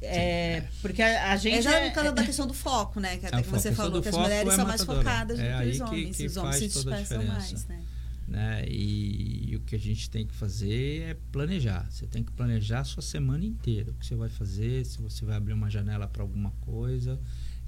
[0.00, 1.56] É, porque a, a gente.
[1.58, 3.16] É já é- por causa da questão do foco, né?
[3.18, 5.62] Que até A que você falou que as mulheres é são mais focadas É do
[5.64, 6.16] que os que- homens.
[6.16, 7.68] que os homens se faz toda a dispersam mais, diferença.
[7.68, 7.82] né?
[8.28, 8.64] né?
[8.68, 11.86] E, e o que a gente tem que fazer é planejar.
[11.90, 13.90] Você tem que planejar a sua semana inteira.
[13.90, 17.18] O que você vai fazer, se você vai abrir uma janela para alguma coisa.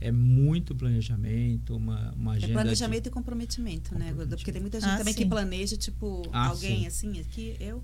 [0.03, 2.53] É muito planejamento, uma, uma É agenda.
[2.55, 4.35] planejamento e comprometimento, né, Gordo?
[4.35, 5.29] Porque tem muita gente Ah, também que sim.
[5.29, 6.87] planeja, tipo, Ah, alguém sim.
[6.87, 7.83] assim, aqui, eu.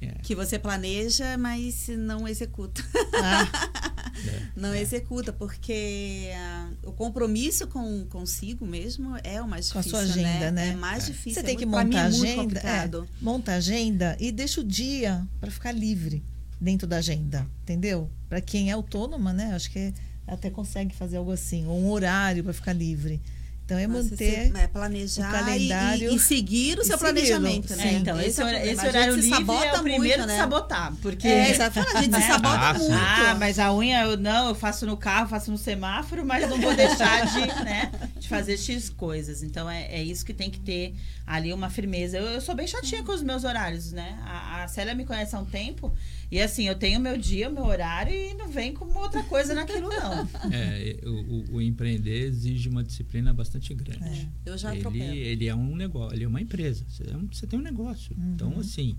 [0.00, 2.84] É, Que você planeja, mas não executa.
[3.14, 3.48] Ah,
[4.26, 4.80] é, Não é.
[4.80, 10.14] executa, porque ah, o compromisso com consigo mesmo é o mais Com a difícil, sua
[10.14, 10.68] agenda, né?
[10.68, 11.06] É mais É.
[11.08, 11.32] difícil.
[11.34, 14.16] Você é tem que muito- pra mim montar é muito agenda, é, monta a agenda
[14.20, 16.22] e deixa o dia para ficar livre
[16.60, 18.08] dentro da agenda, entendeu?
[18.28, 19.52] Para quem é autônoma, né?
[19.54, 19.92] Acho que
[20.26, 23.20] até consegue fazer algo assim, ou um horário para ficar livre.
[23.68, 27.76] Então é Você manter se- é, planejar o calendário e, e seguir o seu planejamento,
[27.76, 27.88] né?
[27.88, 30.36] É, então, esse, é esse A gente horário livre é o primeiro muito, de né?
[30.38, 30.92] sabotar.
[31.02, 31.28] Porque.
[31.28, 31.96] É, exatamente.
[31.96, 32.26] A gente se Né?
[32.32, 32.94] sabota Ah, muito.
[32.94, 36.58] Ah, mas a unha eu não, eu faço no carro, faço no semáforo, mas não
[36.58, 37.90] vou deixar de, né,
[38.28, 39.42] de fazer X coisas.
[39.42, 40.94] Então é, é isso que tem que ter
[41.26, 42.18] ali uma firmeza.
[42.18, 44.18] Eu, eu sou bem chatinha com os meus horários, né?
[44.24, 45.92] A, a Célia me conhece há um tempo
[46.30, 49.88] e assim, eu tenho meu dia, meu horário e não vem com outra coisa naquilo,
[49.88, 50.28] não.
[50.52, 54.28] É, o, o- o empreender exige uma disciplina bastante grande.
[54.44, 55.14] Eu já ele, atropelo.
[55.14, 56.84] ele é um negócio, ele é uma empresa.
[56.88, 58.14] Você, é um- você tem um negócio.
[58.34, 58.96] Então, assim,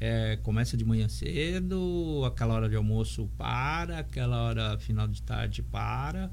[0.00, 5.62] é, começa de manhã cedo, aquela hora de almoço para, aquela hora final de tarde
[5.62, 6.30] para.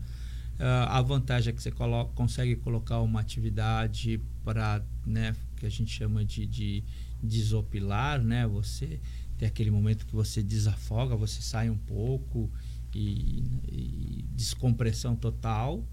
[0.59, 1.71] Ah, a vantagem é que você
[2.15, 6.83] consegue colocar uma atividade para, né, que a gente chama de, de
[7.21, 8.47] desopilar, né?
[8.47, 8.99] Você
[9.37, 12.49] tem aquele momento que você desafoga, você sai um pouco
[12.93, 15.83] e, e descompressão total,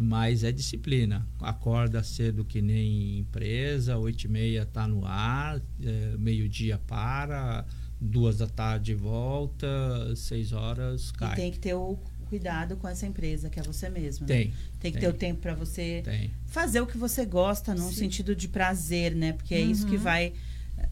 [0.00, 1.26] mas é disciplina.
[1.40, 7.66] Acorda cedo que nem empresa, oito e meia está no ar, é, meio-dia para,
[8.00, 9.66] duas da tarde volta,
[10.14, 11.34] seis horas E cai.
[11.36, 11.98] tem que ter o
[12.36, 14.26] cuidado com essa empresa, que é você mesmo.
[14.26, 14.34] né?
[14.34, 15.00] Tem, Tem que tem.
[15.00, 16.30] ter o tempo para você tem.
[16.46, 17.96] fazer o que você gosta, num Sim.
[17.96, 19.32] sentido de prazer, né?
[19.32, 20.02] Porque é isso que Uhum.
[20.02, 20.32] vai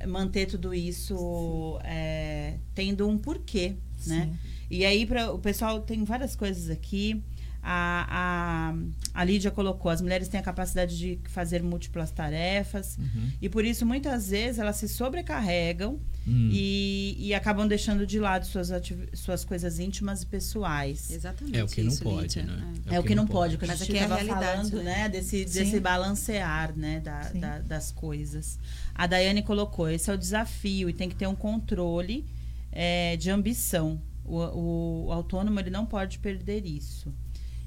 [0.01, 3.75] eh, manter tudo isso é, tendo um porquê,
[4.07, 4.31] né?
[4.33, 4.39] Sim.
[4.71, 7.23] E aí, pra, o pessoal tem várias coisas aqui.
[7.67, 8.75] A,
[9.15, 12.99] a, a Lídia colocou, as mulheres têm a capacidade de fazer múltiplas tarefas.
[12.99, 13.31] Uhum.
[13.41, 16.49] E por isso, muitas vezes, elas se sobrecarregam Hum.
[16.51, 18.71] e, e acabam deixando de lado suas,
[19.13, 21.11] suas coisas íntimas e pessoais.
[21.11, 21.59] Exatamente.
[21.59, 22.43] É o que não isso, pode, Lídia.
[22.45, 22.73] né?
[22.87, 24.71] É, o que não pode, o que a Mas gente aqui é a estava realidade,
[24.71, 24.95] falando, né?
[25.03, 25.09] né?
[25.11, 25.59] Desse, Sim.
[25.65, 27.01] desse balancear, né?
[27.01, 28.59] Da, da- das coisas.
[28.95, 32.25] A Daiane colocou, esse é o desafio e tem que ter um controle
[32.73, 34.01] é, de ambição.
[34.25, 37.13] O, o- o autônomo, ele não pode perder isso.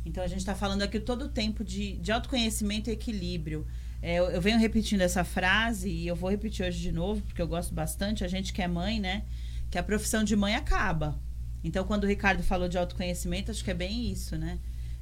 [0.07, 3.67] Então, a gente está falando aqui todo o tempo de, de autoconhecimento e equilíbrio.
[4.01, 7.41] É, eu, eu venho repetindo essa frase e eu vou repetir hoje de novo, porque
[7.41, 8.23] eu gosto bastante.
[8.23, 9.23] A gente que é mãe, né?
[9.69, 11.19] que a profissão de mãe acaba.
[11.63, 14.59] Então, quando o Ricardo falou de autoconhecimento, acho que é bem isso, né?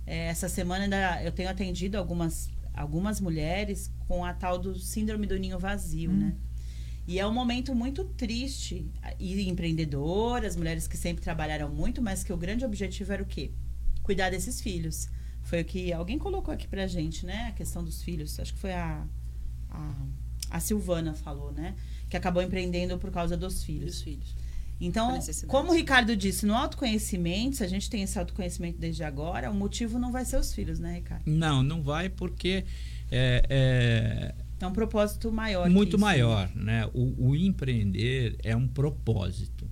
[0.07, 5.27] É, essa semana ainda eu tenho atendido algumas, algumas mulheres com a tal do síndrome
[5.27, 6.17] do ninho vazio, Hum.
[6.17, 6.35] né?
[7.07, 8.91] E é um momento muito triste.
[9.19, 13.51] E empreendedoras, mulheres que sempre trabalharam muito, mas que o grande objetivo era o quê?
[14.05, 15.09] Cuidar desses filhos.
[15.41, 17.47] Foi o que alguém colocou aqui pra gente, né?
[17.49, 18.39] A questão dos filhos.
[18.39, 19.03] Acho que foi a,
[19.71, 19.93] a,
[20.51, 21.73] a Silvana falou, né?
[22.07, 23.95] Que acabou empreendendo por causa dos filhos.
[23.95, 24.35] Dos filhos.
[24.79, 29.49] Então, como o Ricardo disse, no autoconhecimento, se a gente tem esse autoconhecimento desde agora,
[29.49, 31.23] o motivo não vai ser os filhos, né, Ricardo?
[31.25, 32.63] Não, não vai porque
[33.09, 35.63] é, é É um propósito maior.
[35.63, 36.03] que muito isso, né?
[36.03, 36.85] maior, né?
[36.93, 39.67] O, o empreender é um propósito.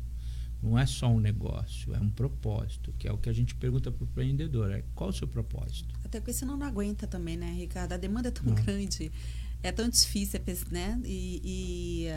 [0.63, 3.91] Não é só um negócio, é um propósito, que é o que a gente pergunta
[3.91, 4.71] para o empreendedor.
[4.71, 5.93] É, qual o seu propósito?
[6.05, 7.91] Até porque senão não aguenta também, né, Ricardo?
[7.91, 8.55] A demanda é tão Não.
[8.55, 9.11] grande,
[9.61, 11.01] é tão difícil, é né?
[11.03, 12.07] E, e,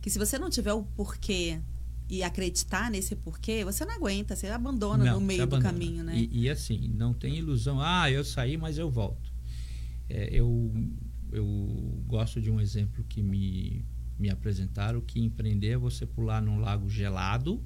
[0.00, 1.60] que se você não tiver o porquê
[2.08, 5.72] e acreditar nesse porquê, você não aguenta, você abandona Não, no você meio do abandona.
[5.72, 6.16] caminho, né?
[6.16, 7.78] E, e assim, não tem ilusão.
[7.78, 9.30] Ah, eu saí, mas eu volto.
[10.08, 10.72] É, eu,
[11.30, 13.84] eu gosto de um exemplo que me,
[14.18, 17.62] me apresentaram, que empreender é você pular num lago gelado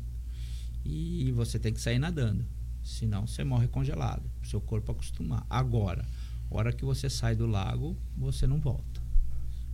[0.84, 2.44] e você tem que sair nadando.
[2.82, 4.28] Senão você morre congelado.
[4.42, 5.46] Seu corpo acostumar.
[5.48, 6.04] Agora,
[6.50, 9.00] hora que você sai do lago, você não volta.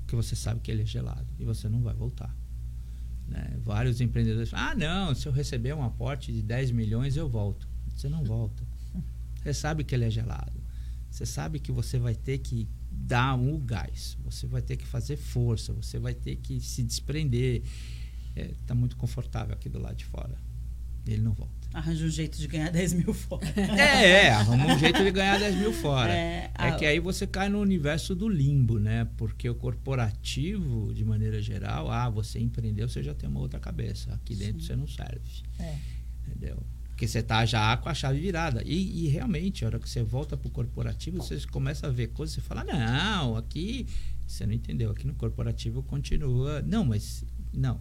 [0.00, 2.34] Porque você sabe que ele é gelado e você não vai voltar.
[3.26, 3.58] né?
[3.64, 7.68] Vários empreendedores falam, ah, não, se eu receber um aporte de 10 milhões, eu volto.
[7.88, 8.62] Você não volta.
[9.42, 10.60] Você sabe que ele é gelado.
[11.10, 12.68] Você sabe que você vai ter que
[12.98, 14.16] dar um gás.
[14.24, 15.72] Você vai ter que fazer força.
[15.72, 17.62] Você vai ter que se desprender.
[18.34, 20.36] Está muito confortável aqui do lado de fora.
[21.06, 21.54] Ele não volta.
[21.72, 23.46] Arranja um jeito de ganhar 10 mil fora.
[23.56, 26.12] É, é, arruma um jeito de ganhar 10 mil fora.
[26.12, 29.06] É, É a- que aí você cai no universo do limbo, né?
[29.16, 34.12] Porque o corporativo, de maneira geral, ah, você empreendeu, você já tem uma outra cabeça.
[34.14, 35.42] Aqui dentro você não serve.
[35.60, 35.76] É.
[36.26, 36.60] Entendeu?
[36.96, 38.62] Porque você tá já com a chave virada.
[38.64, 42.34] E, e realmente, a hora que você volta pro corporativo, você começa a ver coisas,
[42.34, 43.86] você fala, não, aqui
[44.26, 46.62] você não entendeu, aqui no corporativo continua.
[46.62, 47.22] Não, mas
[47.52, 47.78] não.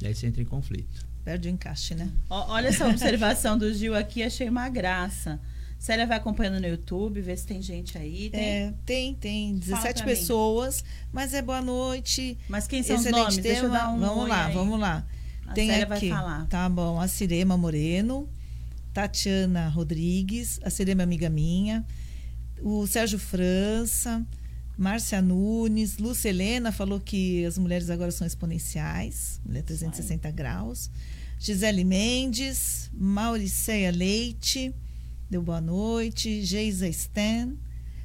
[0.00, 1.06] Daí você entra em conflito.
[1.22, 2.10] Perde o encaixe, né?
[2.30, 5.38] Ó, Olha essa observação do Gil aqui, achei uma graça.
[5.78, 8.30] Célia vai acompanhando no YouTube, vê se tem gente aí.
[8.30, 8.40] Tem?
[8.40, 9.60] É, tem, tem.
[9.60, 10.18] Fala 17 pra mim.
[10.18, 10.82] pessoas,
[11.12, 12.38] mas é boa noite.
[12.48, 13.36] Mas quem são Excelente os nomes?
[13.36, 13.78] Deixa eu tema.
[13.78, 14.54] dar um vamos lá, aí.
[14.54, 15.06] vamos lá.
[15.46, 16.08] A tem Célia aqui.
[16.08, 16.46] vai falar.
[16.46, 16.98] Tá bom.
[16.98, 18.26] A Cirema Moreno,
[18.96, 21.84] Tatiana Rodrigues, a Cirema é amiga minha,
[22.62, 24.26] o Sérgio França,
[24.74, 30.90] Márcia Nunes, Lúcia Helena falou que as mulheres agora são exponenciais, mulher 360 graus.
[31.38, 34.74] Gisele Mendes, Mauriceia Leite,
[35.28, 36.42] deu boa noite.
[36.42, 37.54] Geisa Stan,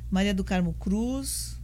[0.10, 1.58] Maria do Carmo Cruz,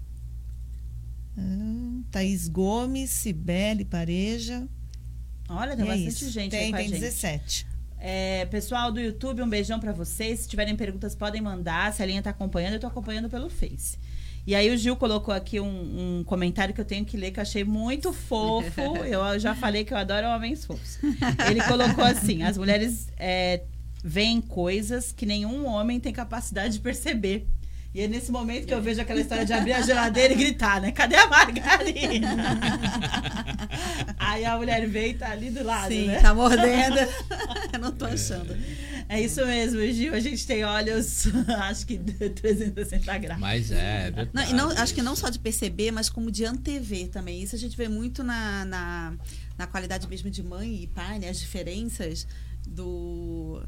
[1.38, 4.66] ah, Thaís Gomes, Cibele Pareja.
[5.50, 6.32] Olha, tem E é bastante isso.
[6.32, 7.00] gente tem, aí com a tem gente.
[7.02, 7.77] 17.
[8.00, 10.41] É, pessoal do YouTube, um beijão pra vocês.
[10.41, 11.91] Se tiverem perguntas, podem mandar.
[11.93, 13.98] Se a linha tá acompanhando, eu tô acompanhando pelo Face.
[14.45, 17.39] E aí o Gil colocou aqui um, um comentário que eu tenho que ler, que
[17.39, 18.95] eu achei muito fofo.
[19.06, 20.98] Eu já falei que eu adoro homens fofos.
[21.50, 23.64] Ele colocou assim: as mulheres é,
[24.02, 27.45] veem coisas que nenhum homem tem capacidade de perceber.
[27.98, 30.80] E é nesse momento que eu vejo aquela história de abrir a geladeira e gritar,
[30.80, 30.91] né?
[30.91, 32.60] Cadê a margarina?
[34.20, 36.22] Aí a mulher veio e tá ali do lado, Sim, né?
[36.22, 37.00] tá mordendo.
[37.74, 38.56] Eu não tô achando.
[39.10, 40.14] É isso mesmo, Gil.
[40.14, 41.24] A gente tem olhos,
[41.62, 43.41] acho que de 360 graus.
[43.41, 44.30] Mas é, é verdade.
[44.32, 47.41] Não, e não, acho que não só de perceber, mas como de antever também.
[47.41, 49.14] Isso a gente vê muito na, na,
[49.58, 51.30] na qualidade mesmo de mãe e pai, né?
[51.30, 52.28] As diferenças
[52.68, 53.60] do.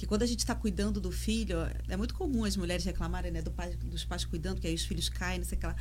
[0.00, 3.42] Que quando a gente está cuidando do filho, é muito comum as mulheres reclamarem né,
[3.42, 5.76] do pai, dos pais cuidando, que aí os filhos caem, não sei o que lá.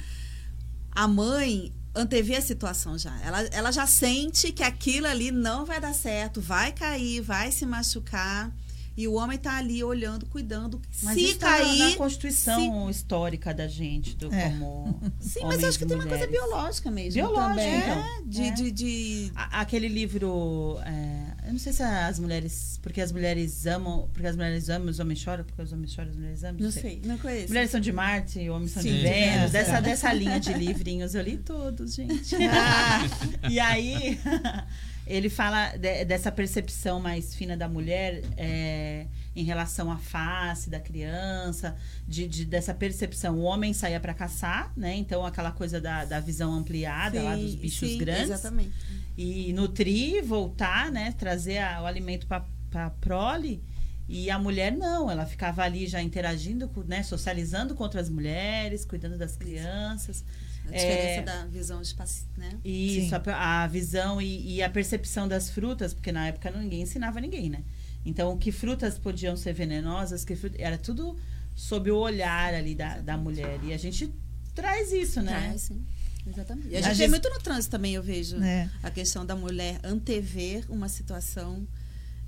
[0.91, 3.17] A mãe antevê a situação já.
[3.21, 7.65] Ela, ela já sente que aquilo ali não vai dar certo, vai cair, vai se
[7.65, 8.53] machucar.
[8.99, 10.81] E o homem tá ali olhando, cuidando.
[11.03, 11.79] Mas se isso tá cair.
[11.91, 14.49] na constituição histórica da gente, do É.
[14.49, 14.99] como.
[15.21, 16.49] Sim, mas acho que tem uma coisa mulheres.
[16.49, 17.13] biológica mesmo.
[17.13, 17.77] Biológica, também.
[17.77, 17.97] então.
[17.97, 18.51] É, de, É.
[18.51, 20.77] de, de- A- Aquele livro.
[20.85, 22.77] é, eu não sei se as mulheres.
[22.83, 24.09] Porque as mulheres amam.
[24.11, 26.57] Porque as mulheres amam, os homens choram, porque os homens choram, as mulheres amam.
[26.61, 27.47] Não sei, não conheço.
[27.47, 29.55] Mulheres são de Marte, homens são de Sim, Vênus.
[29.55, 29.59] é.
[29.59, 32.35] Dessa, dessa linha de livrinhos, eu li todos, gente.
[33.49, 34.19] e aí,
[35.09, 40.79] ele fala de- dessa percepção mais fina da mulher é, em relação à face da
[40.79, 41.75] criança,
[42.07, 43.37] de, de- dessa percepção.
[43.39, 44.95] O homem saía para caçar, né?
[44.95, 48.71] Então, aquela coisa da, da visão ampliada lá dos Sim, bichos sim, grandes Exatamente.
[49.17, 51.13] e nutrir, voltar, né?
[51.17, 52.45] Trazer a- o alimento para
[52.85, 53.61] a prole.
[54.07, 57.03] E a mulher não, ela ficava ali já interagindo, né?
[57.03, 60.23] Socializando com outras mulheres, cuidando das crianças.
[60.69, 60.77] A É.
[60.79, 62.57] diferença da visão espacial, né?
[62.63, 67.19] Isso, a, a visão e, e a percepção das frutas, porque na época ninguém ensinava
[67.19, 67.63] ninguém, né?
[68.05, 71.17] Então, que frutas podiam ser venenosas, que fruta, era tudo
[71.55, 73.59] sob o olhar ali da, da mulher.
[73.63, 74.13] E a gente
[74.55, 75.31] traz isso, né?
[75.31, 75.85] Traz, sim.
[76.25, 76.67] Exatamente.
[76.69, 78.41] E a gente vê Gis- muito no trânsito também, eu vejo.
[78.41, 78.69] É.
[78.83, 81.67] A questão da mulher antever uma situação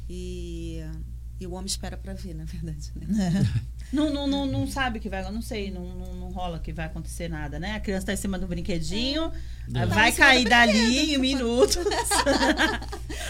[0.10, 0.80] e,
[1.40, 2.92] e o homem espera para ver, na verdade.
[2.96, 3.08] Né?
[3.92, 6.86] Não, não, não, não sabe que vai, não sei, não, não, não rola que vai
[6.86, 7.76] acontecer nada, né?
[7.76, 9.32] A criança tá em cima do brinquedinho,
[9.76, 9.86] É.
[9.86, 11.78] vai Tá cair dali em minutos.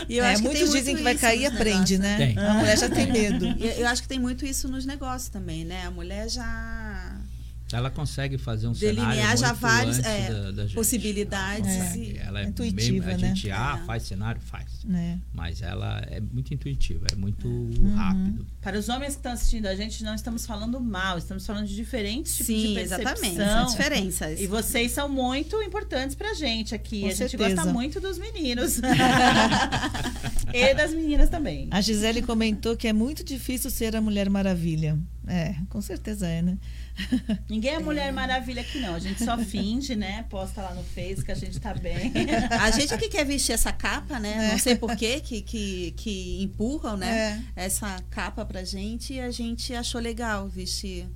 [0.10, 1.54] E eu É, acho que muitos tem dizem muito que vai isso cair e nos
[1.56, 2.00] aprende, negócios.
[2.00, 2.18] né?
[2.18, 2.38] Tem.
[2.38, 3.46] A mulher já tem medo.
[3.58, 5.86] E eu acho que tem muito isso nos negócios também, né?
[5.86, 7.18] A mulher já
[7.76, 11.68] Ela consegue fazer um delinear cenário já várias é, da, da possibilidades.
[11.68, 12.18] É.
[12.26, 13.28] Ela é Intuitiva, mesmo, a né?
[13.30, 13.86] gente ah, É.
[13.86, 14.84] faz cenário, faz.
[14.84, 15.20] né?
[15.34, 17.96] Mas ela é muito intuitiva, é muito Uhum.
[17.96, 18.46] rápido.
[18.62, 21.76] Para os homens que estão assistindo a gente, não estamos falando mal, estamos falando de
[21.76, 23.00] diferentes tipos de Sim, percepção.
[23.12, 23.36] exatamente.
[23.38, 24.40] São diferenças.
[24.42, 27.02] E vocês são muito importantes pra gente aqui.
[27.02, 27.56] Com a gente certeza.
[27.56, 28.80] gosta muito dos meninos.
[30.54, 31.68] e das meninas também.
[31.72, 34.98] A Gisele comentou que é muito difícil ser a Mulher Maravilha.
[35.28, 36.58] É, com certeza é, né?
[37.48, 38.96] Ninguém é Mulher Maravilha aqui, não.
[38.96, 40.26] A gente só finge, né?
[40.30, 42.12] Posta lá no Face que a gente tá bem.
[42.50, 44.48] A gente que quer vestir essa capa, né?
[44.48, 44.52] É.
[44.52, 47.44] Não sei por quê, que, que, que empurram, né?
[47.56, 47.66] É.
[47.66, 51.08] Essa capa pra gente e a gente achou legal vestir.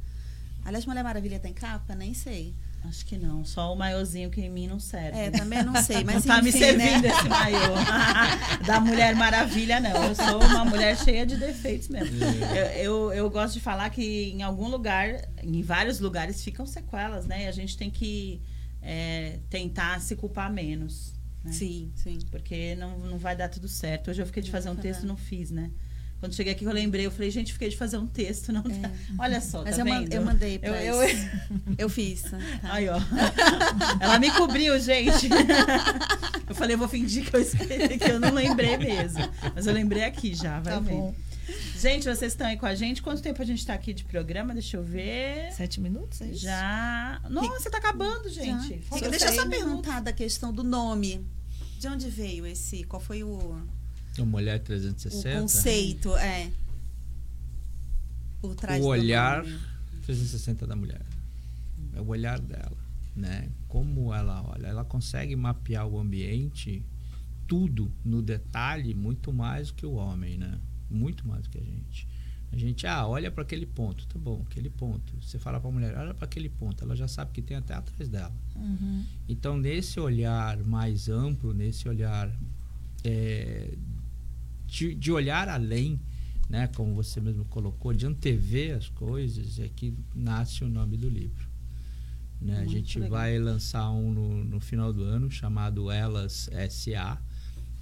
[0.63, 1.95] Aliás, Mulher Maravilha tem capa?
[1.95, 2.53] Nem sei.
[2.87, 3.43] Acho que não.
[3.43, 5.17] Só o maiozinho que em mim não serve.
[5.17, 7.09] É, também não sei, mas não tá me enfim, servindo né?
[7.09, 7.75] esse maiô.
[8.65, 10.03] da Mulher Maravilha, não.
[10.05, 12.17] Eu sou uma mulher cheia de defeitos mesmo.
[12.55, 17.25] Eu, eu, eu gosto de falar que em algum lugar, em vários lugares, ficam sequelas,
[17.25, 17.43] né?
[17.45, 18.41] E a gente tem que
[18.81, 21.13] é, tentar se culpar menos.
[21.43, 21.51] né?
[21.51, 22.19] Sim, sim.
[22.29, 24.11] Porque não, não vai dar tudo certo.
[24.11, 25.71] Hoje eu fiquei de fazer um texto e não fiz, né?
[26.25, 28.89] Quando cheguei aqui, eu lembrei, eu falei, gente, fiquei de fazer um texto, não dá.
[29.19, 30.13] Olha só, Mas tá eu, man- vendo?
[30.13, 31.25] eu mandei pra Eu- eu- isso.
[31.77, 32.23] Eu fiz.
[32.23, 32.37] tá?
[32.63, 32.97] Aí, ó.
[34.01, 35.29] Ela me cobriu, gente.
[36.49, 39.19] Eu falei, eu vou fingir que eu escrevi, que eu não lembrei mesmo.
[39.55, 40.91] Mas eu lembrei aqui já, vai Tá ver.
[40.91, 41.15] bom.
[41.79, 43.01] Gente, vocês estão aí com a gente?
[43.01, 44.53] Quanto tempo a gente tá aqui de programa?
[44.53, 45.51] Deixa eu ver.
[45.51, 46.41] Sete minutos, é isso?
[46.41, 47.19] Já.
[47.29, 48.79] Nossa, tá acabando, gente.
[49.09, 51.25] Deixa eu só perguntar da questão do nome.
[51.79, 52.83] De onde veio esse?
[52.83, 53.57] Qual foi o,
[54.21, 54.25] O
[54.59, 55.41] 360.
[55.41, 56.15] conceito?
[56.17, 56.51] É.
[58.41, 59.59] Por trás o olhar nome.
[60.03, 61.05] 360 da mulher.
[61.93, 62.77] É o olhar dela,
[63.15, 63.49] né?
[63.67, 66.83] Como ela olha, ela consegue mapear o ambiente
[67.47, 70.59] tudo no detalhe muito mais do que o homem, né?
[70.89, 72.07] Muito mais do que a gente.
[72.51, 75.13] A gente, ah, olha para aquele ponto, tá bom, aquele ponto.
[75.21, 77.73] Você fala para a mulher, olha para aquele ponto, ela já sabe que tem até
[77.73, 78.33] atrás dela.
[78.55, 79.03] Uhum.
[79.27, 82.31] Então, nesse olhar mais amplo, nesse olhar
[83.03, 83.73] é,
[84.67, 85.99] de, de olhar além,
[86.49, 91.09] né, como você mesmo colocou, de antever as coisas, é que nasce o nome do
[91.09, 91.47] livro.
[92.41, 92.59] Né?
[92.59, 93.17] A gente legal.
[93.17, 97.19] vai lançar um no, no final do ano chamado Elas SA.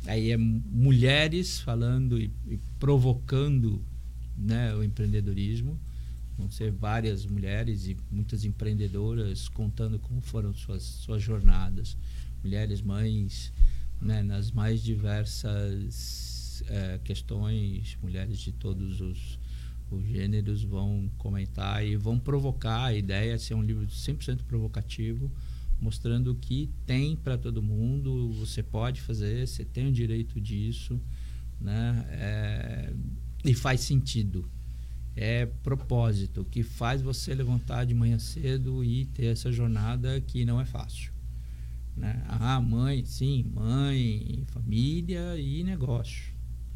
[0.05, 3.83] Aí é mulheres falando e, e provocando
[4.37, 5.79] né, o empreendedorismo.
[6.37, 11.97] Vão ser várias mulheres e muitas empreendedoras contando como foram suas, suas jornadas.
[12.43, 13.53] Mulheres, mães,
[14.01, 16.32] né, nas mais diversas
[16.67, 19.39] eh, questões, mulheres de todos os,
[19.89, 22.85] os gêneros vão comentar e vão provocar.
[22.85, 25.31] A ideia é ser um livro 100% provocativo,
[25.79, 30.99] mostrando que tem para todo mundo, você pode fazer, você tem o direito disso,
[31.59, 32.05] né?
[32.09, 32.93] É,
[33.43, 34.49] e faz sentido.
[35.15, 40.59] É propósito que faz você levantar de manhã cedo e ter essa jornada que não
[40.59, 41.13] é fácil.
[41.95, 42.23] Né?
[42.27, 46.32] Ah, mãe, sim, mãe, família e negócio.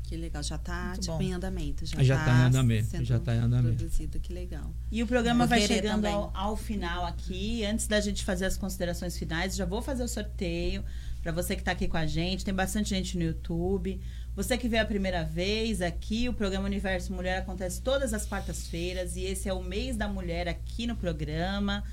[0.07, 1.85] Que legal, já está tipo, em andamento.
[1.85, 3.75] Já, Já tá em andamento, sendo já tá em andamento.
[3.75, 4.73] Produzido, que legal.
[4.89, 7.65] E o programa Vou vai chegando ao, ao final aqui.
[7.65, 10.81] Antes da gente fazer as considerações finais, já vou fazer o sorteio
[11.21, 12.45] para você que está aqui com a gente.
[12.45, 13.99] Tem bastante gente no YouTube.
[14.33, 19.17] Você que veio a primeira vez aqui, o programa Universo Mulher acontece todas as quartas-feiras
[19.17, 21.83] e esse é o mês da mulher aqui no programa.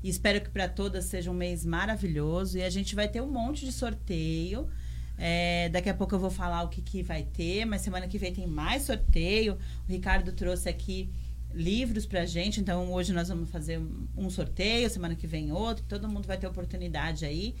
[0.00, 2.56] E espero que para todas seja um mês maravilhoso.
[2.56, 4.68] E a gente vai ter um monte de sorteio.
[5.16, 8.18] É, daqui a pouco eu vou falar o que, que vai ter, mas semana que
[8.18, 9.58] vem tem mais sorteio.
[9.88, 11.08] O Ricardo trouxe aqui
[11.52, 13.80] livros pra gente, então hoje nós vamos fazer
[14.16, 17.54] um sorteio, semana que vem outro, todo mundo vai ter oportunidade aí.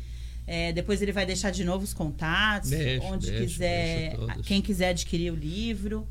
[0.46, 4.46] É, depois ele vai deixar de novo os contatos, Deixo, onde deixo, quiser, todos.
[4.46, 6.06] quem quiser adquirir o livro.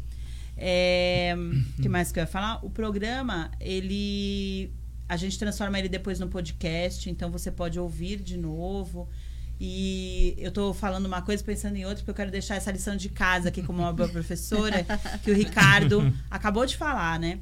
[0.57, 1.35] É,
[1.81, 2.65] que mais que eu ia falar?
[2.65, 4.71] O programa, ele
[5.07, 9.07] a gente transforma ele depois no podcast, então você pode ouvir de novo.
[9.65, 12.97] E eu tô falando uma coisa pensando em outra, porque eu quero deixar essa lição
[12.97, 14.85] de casa aqui como uma boa professora,
[15.23, 17.39] que o Ricardo acabou de falar, né?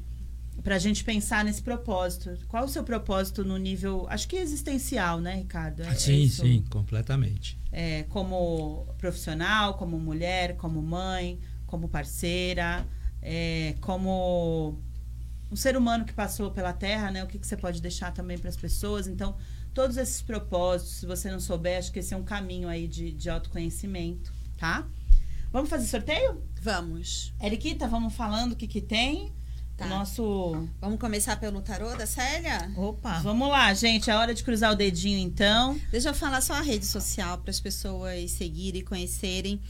[0.62, 2.38] pra gente pensar nesse propósito.
[2.46, 5.82] Qual o seu propósito no nível, acho que existencial, né, Ricardo?
[5.82, 6.42] É- é sim, isso?
[6.42, 7.58] sim, completamente.
[7.72, 12.86] É, como profissional, como mulher, como mãe, como parceira,
[13.20, 14.78] é, como
[15.50, 17.24] um ser humano que passou pela Terra, né?
[17.24, 19.08] O que, que você pode deixar também para as pessoas?
[19.08, 19.36] Então,
[19.74, 23.12] todos esses propósitos, se você não souber, acho que esse é um caminho aí de,
[23.12, 24.86] de autoconhecimento, tá?
[25.50, 26.42] Vamos fazer sorteio?
[26.60, 27.32] Vamos.
[27.42, 29.32] Eriquita, vamos falando o que, que tem.
[29.76, 29.86] Tá.
[29.86, 30.68] O nosso.
[30.80, 32.72] Vamos começar pelo tarô da Célia?
[32.76, 33.20] Opa.
[33.20, 34.10] Vamos lá, gente.
[34.10, 35.78] É hora de cruzar o dedinho, então.
[35.90, 39.60] Deixa eu falar só a rede social para as pessoas seguirem e conhecerem.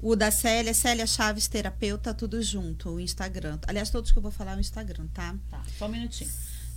[0.00, 3.58] O da Célia, Célia Chaves Terapeuta, tudo junto, o Instagram.
[3.68, 5.34] Aliás, todos que eu vou falar é o Instagram, tá?
[5.48, 6.30] Tá, só um minutinho.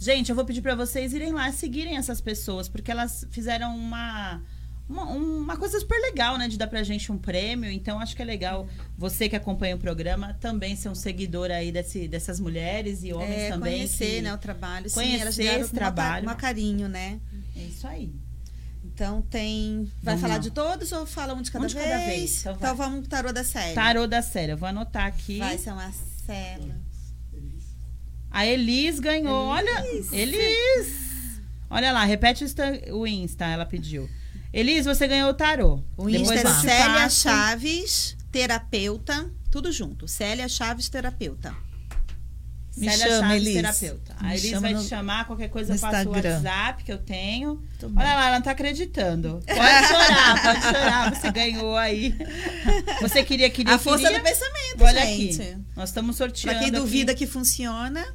[0.06, 4.39] Gente, eu vou pedir pra vocês irem lá seguirem essas pessoas, porque elas fizeram uma,
[4.88, 6.47] uma, uma coisa super legal, né?
[6.47, 7.72] De dar pra gente um prêmio.
[7.72, 11.72] Então, acho que é legal você que acompanha o programa também ser um seguidor aí
[11.72, 13.78] desse, dessas mulheres e homens é, também.
[13.78, 14.88] conhecer, que- né, o trabalho.
[14.89, 16.28] Sim, conhecer elas deram esse trabalho.
[16.28, 17.20] uma carinho, né?
[17.56, 18.14] É isso aí.
[18.84, 19.86] Então tem.
[20.03, 20.39] Vai Vamos falar lá.
[20.39, 21.86] de todos ou fala um de cada Um de vez?
[21.89, 22.76] cada vez, então vai.
[22.76, 23.74] vamos pro tarô da Célia.
[23.74, 24.51] Tarô da série.
[24.51, 25.39] Eu vou anotar aqui.
[25.39, 25.91] Vai ser uma
[26.26, 26.76] Célia.
[28.36, 29.47] A Elis ganhou.
[29.47, 31.39] Olha, Elis.
[31.69, 34.09] Olha lá, repete o Insta, o Insta, ela pediu.
[34.51, 35.81] Elis, você ganhou o tarô.
[35.97, 37.21] O Insta Depois é Célia passo.
[37.21, 40.05] Chaves Terapeuta, tudo junto.
[40.07, 41.55] Célia Chaves Terapeuta.
[42.77, 43.53] Me Célia chama, Chaves, Elis.
[43.53, 44.15] terapeuta.
[44.21, 46.11] Me A Elis vai no- te chamar, qualquer coisa eu passo o.
[46.11, 47.63] WhatsApp que eu tenho.
[47.83, 49.41] Olha lá, ela não tá acreditando.
[49.47, 51.15] Pode chorar, pode chorar.
[51.15, 52.13] Você ganhou aí.
[53.01, 54.19] Você queria, queria, a força queria.
[54.19, 55.41] do pensamento, Olha gente.
[55.41, 55.57] aqui.
[55.73, 56.49] Nós estamos sorteando.
[56.49, 56.77] Pra quem aqui.
[56.77, 58.05] duvida que funciona,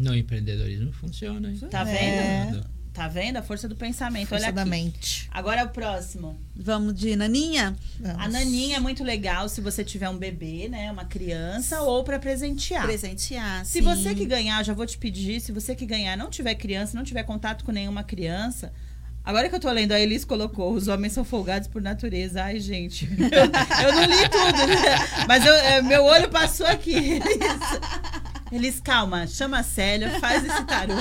[0.00, 1.58] No empreendedorismo funciona, hein?
[1.70, 2.44] Tá É.
[2.46, 2.76] vendo?
[2.92, 3.36] Tá vendo?
[3.36, 4.28] A força do pensamento.
[4.28, 4.70] Força Olha da aqui.
[4.70, 5.28] mente.
[5.30, 6.40] Agora é o próximo.
[6.54, 7.76] vamos de Naninha?
[8.00, 8.22] Vamos.
[8.24, 10.90] A naninha é muito legal se você tiver um bebê, né?
[10.90, 12.84] Uma criança, ou pra presentear.
[12.86, 13.66] Presentear.
[13.66, 13.80] Se sim.
[13.82, 17.04] você que ganhar, já vou te pedir, se você que ganhar não tiver criança, não
[17.04, 18.72] tiver contato com nenhuma criança.
[19.22, 22.44] Agora que eu tô lendo, a Elis colocou, os homens são folgados por natureza.
[22.44, 23.06] Ai, gente.
[23.10, 23.18] Eu,
[23.88, 25.24] eu não li tudo, né?
[25.28, 26.94] Mas eu- é, meu olho passou aqui.
[26.94, 27.22] Elis,
[28.52, 30.94] Elis, calma, chama a Célia, faz esse tarô.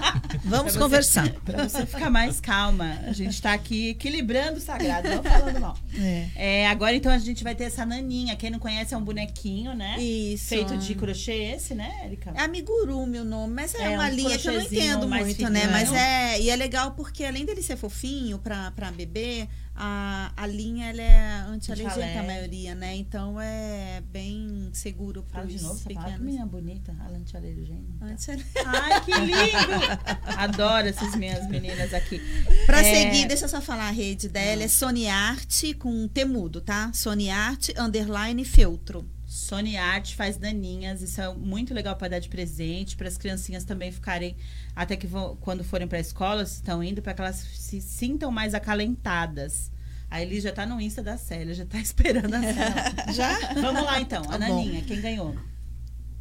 [0.44, 1.30] Vamos você- conversar.
[1.44, 2.98] Pra você ficar mais calma.
[3.06, 5.76] A gente tá aqui equilibrando o sagrado, não falando mal.
[5.98, 6.28] É.
[6.36, 8.36] É, agora então a gente vai ter essa naninha.
[8.36, 9.98] Quem não conhece é um bonequinho, né?
[10.00, 10.48] Isso.
[10.48, 12.32] Feito de crochê esse, né, Erika?
[12.34, 15.48] É amigurumi o nome, mas é, É, uma um linha que eu não entendo muito,
[15.48, 15.66] né?
[15.68, 16.40] Mas é.
[16.40, 19.48] E é legal porque além dele ser fofinho pra, pra bebê,
[19.82, 22.94] a, a linha ela é anti-alergênica, a maioria, né?
[22.96, 26.20] Então é bem seguro Fala pros de novo pequenos.
[26.20, 28.04] menina bonita, a lantialergênica.
[28.04, 28.30] Anti
[28.66, 30.36] Ai, que lindo!
[30.36, 32.20] Adoro essas minhas meninas aqui.
[32.66, 32.94] Pra É.
[33.10, 36.92] seguir, deixa eu só falar a rede dela, é Soniarte com temudo, tá?
[36.92, 39.08] Soniarte underline feltro.
[39.30, 43.62] Sony Art faz daninhas, isso é muito legal para dar de presente, para as criancinhas
[43.62, 44.36] também ficarem,
[44.74, 47.80] até que vão, quando forem para a escola, se estão indo, para que elas se
[47.80, 49.70] sintam mais acalentadas.
[50.10, 52.84] A Elis já tá no Insta da Célia, já tá esperando a Célia.
[53.14, 53.54] Já?
[53.54, 54.64] Vamos lá então, Tá a bom.
[54.64, 55.36] Naninha, quem ganhou?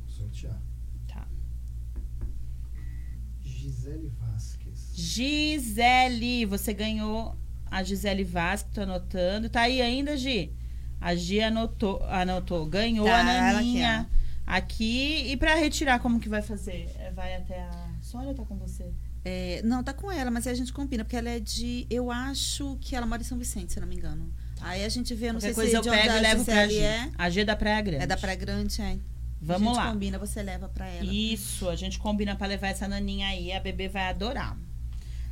[0.08, 0.62] Sortear.
[1.08, 1.28] Tá.
[3.42, 4.92] Gisele Vasquez.
[4.94, 7.36] Gisele, você ganhou
[7.72, 9.50] a Gisele Vasco, tô anotando.
[9.50, 10.54] Tá aí ainda, Gi?
[11.02, 14.10] A Gi anotou, anotou ganhou Tá, a Naninha.
[14.46, 16.90] Aqui, e pra retirar, como que vai fazer?
[16.98, 18.92] É, Vai até a Sônia tá com você?
[19.24, 21.86] É, não, tá com ela, mas aí a gente combina, porque ela é de.
[21.90, 24.34] Eu acho que ela mora em São Vicente, se eu não me engano.
[24.62, 26.68] Aí a gente vê, não Qualquer sei coisa se eu pego e a levo pra
[26.68, 26.86] Gisele Gi.
[26.86, 27.10] é.
[27.18, 28.04] A G é da Praia Grande.
[28.04, 28.92] É da Praia Grande, é.
[28.94, 28.98] a
[29.42, 29.92] Vamos gente lá.
[29.92, 31.06] combina, você leva pra ela.
[31.14, 34.58] Isso, a gente combina pra levar essa naninha aí, a bebê vai adorar.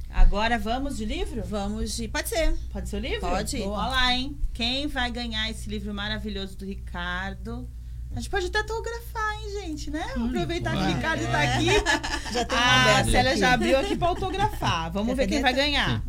[0.09, 1.43] Agora vamos de livro?
[1.45, 2.07] Vamos de.
[2.07, 2.53] Pode ser.
[2.71, 3.19] Pode ser o livro?
[3.21, 3.57] Pode.
[3.59, 4.37] Boa lá, hein?
[4.53, 7.69] Quem vai ganhar esse livro maravilhoso do Ricardo?
[8.15, 10.05] A gente pode até autografar, hein, gente, né?
[10.15, 10.95] Vamos aproveitar que o.
[10.95, 11.65] Ricardo tá aqui.
[12.33, 13.39] Já tem uma Ah, a Célia aqui.
[13.39, 14.91] já abriu aqui pra autografar.
[14.91, 16.01] Vamos ver quem vai ganhar.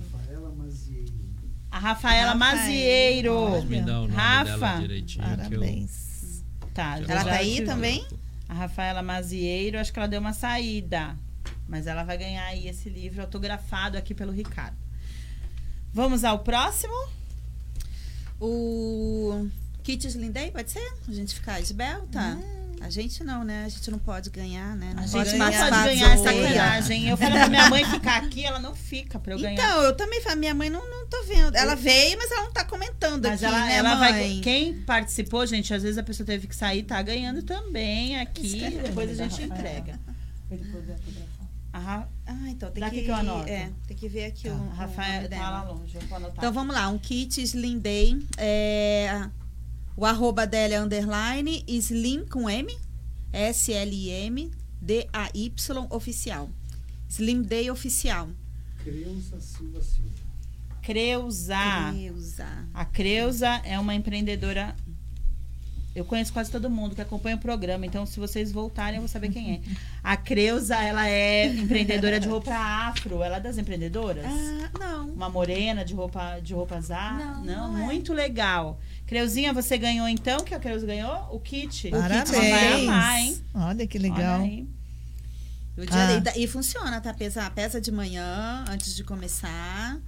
[0.00, 1.12] Rafaela Mazieiro.
[1.70, 2.56] A Rafaela Rafael.
[2.56, 3.62] Mazieiro.
[3.64, 4.44] Me dá o nome Rafa.
[4.44, 5.24] dela direitinho.
[5.24, 6.44] eu- Parabéns.
[6.72, 8.06] Tá, Ela tá aí também?
[8.48, 11.16] A Rafaela Mazieiro, acho que ela deu uma saída.
[11.70, 14.76] Mas ela vai ganhar aí esse livro autografado aqui pelo Ricardo.
[15.94, 16.92] Vamos ao próximo?
[18.40, 19.46] O
[19.84, 20.92] Kits Lindei, pode ser?
[21.06, 22.36] A gente ficar esbelta?
[22.80, 23.66] A gente não, né?
[23.66, 24.94] A gente não pode ganhar, né?
[24.96, 27.08] Não A pode gente não pode ganhar essa sacanagem.
[27.08, 29.52] Eu falo pra minha mãe ficar aqui, ela não fica pra eu ganhar.
[29.52, 31.54] Então, eu também falo, minha mãe não, não tô vendo.
[31.54, 34.12] Ela veio, mas ela não tá comentando Mas aqui, ela, né, ela mãe?
[34.12, 34.40] vai.
[34.42, 38.60] Quem participou, gente, às vezes a pessoa teve que sair, tá ganhando também aqui.
[38.82, 40.00] Depois a gente entrega.
[41.72, 43.48] A, Ra- Ah, então tem Daqui que, que eu anoto.
[43.48, 46.36] É, tem que ver aqui a o, nome tá lá longe, eu vou anotar.
[46.38, 48.18] Então vamos lá, um kit Slim Day.
[48.36, 49.28] É,
[49.96, 52.76] o arroba dela é underline Slim com M.
[53.32, 54.50] S-L-I-M
[54.82, 56.50] D-A-Y oficial.
[57.08, 58.28] Slim Day oficial.
[58.82, 60.10] Creuza Silva Silva.
[60.82, 61.56] Creuza.
[61.92, 62.46] Creuza.
[62.74, 64.74] A Creuza é uma empreendedora.
[65.94, 69.08] Eu conheço quase todo mundo que acompanha o programa, então se vocês voltarem eu vou
[69.08, 69.60] saber quem é.
[70.04, 73.22] A Creuza, ela é empreendedora de roupa afro.
[73.24, 74.24] Ela é das empreendedoras?
[74.24, 75.08] Ah, não.
[75.10, 77.24] Uma morena de roupa de roupas afro?
[77.24, 77.82] Não, não é.
[77.82, 78.78] muito legal.
[79.06, 80.44] Creuzinha, você ganhou então?
[80.44, 81.26] que a Creuza ganhou?
[81.32, 81.90] O kit.
[81.90, 82.30] Parabéns.
[82.30, 83.38] O kit vai amar, hein?
[83.52, 84.40] Olha que legal.
[84.42, 84.66] Olha
[85.90, 86.12] Ah.
[86.16, 87.12] e da- e, funciona, tá?
[87.14, 89.98] Pesa, pesa de manhã, antes de começar.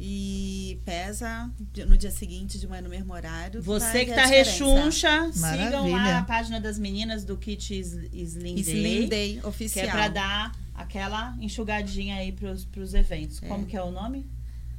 [0.00, 1.50] E pesa
[1.88, 3.60] no dia seguinte, de manhã no mesmo horário.
[3.62, 8.60] Você que tá rechoncha, sigam lá a página das meninas do kit Slim Day.
[8.60, 9.86] Slim Day Que oficial.
[9.86, 13.42] é pra dar aquela enxugadinha aí pros, pros eventos.
[13.42, 13.48] É.
[13.48, 14.24] Como que é o nome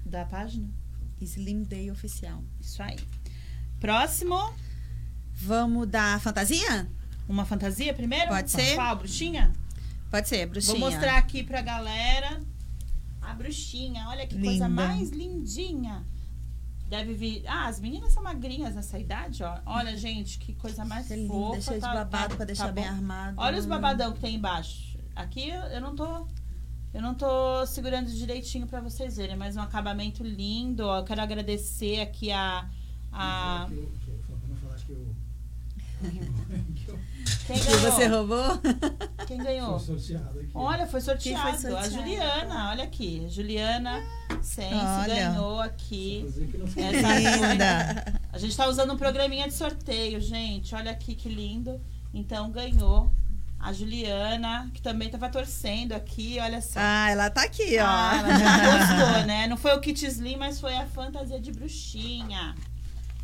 [0.06, 0.70] da página?
[1.20, 2.42] Slim Day oficial.
[2.62, 2.98] Isso aí.
[3.80, 4.54] Próximo,
[5.34, 6.88] Vamos dar fantasia?
[7.28, 8.28] uma fantasia primeiro?
[8.30, 8.76] Pode ser.
[8.76, 9.54] Qual, bruxinha?
[10.10, 10.80] Pode ser, bruxinha.
[10.80, 12.42] Vou mostrar aqui pra galera
[13.32, 14.06] a bruxinha.
[14.10, 14.70] Olha que coisa Linda.
[14.70, 16.06] mais lindinha.
[16.88, 17.44] Deve vir...
[17.48, 19.60] Ah, as meninas são magrinhas nessa idade, ó.
[19.66, 21.62] Olha, gente, que coisa mais Que linda, fofa.
[21.62, 23.36] cheia de tá- babado tá- pra deixar tá bem armado.
[23.38, 24.98] Olha os babadão que tem embaixo.
[25.16, 26.26] Aqui eu não tô.
[26.92, 30.84] Eu não tô segurando direitinho pra vocês verem, mas um acabamento lindo.
[30.88, 32.68] Ó, eu quero agradecer aqui a.
[33.12, 33.86] a Que que
[36.08, 37.92] que que quem Que ganhou?
[37.92, 38.60] você roubou?
[39.30, 39.78] Quem ganhou?
[39.80, 40.50] fui sorteado aqui.
[40.56, 41.52] Olha, foi sorteado.
[41.52, 41.94] Quem foi A sorteado?
[41.94, 43.28] Juliana, olha aqui.
[43.30, 44.04] Juliana
[44.42, 46.24] Sense ganhou aqui.
[46.26, 46.82] Fazer que não foi.
[46.84, 48.20] Essa Linda.
[48.34, 50.74] A gente tá usando um programinha de sorteio, gente.
[50.74, 51.80] Olha aqui que lindo.
[52.12, 53.12] Então ganhou
[53.60, 56.80] a Juliana, que também tava torcendo aqui, olha só.
[56.82, 57.86] Ah, ela tá aqui, ó.
[57.86, 58.58] Ah, ela já
[58.98, 59.46] gostou, né?
[59.46, 62.56] Não foi o kit slim, mas foi a fantasia de bruxinha.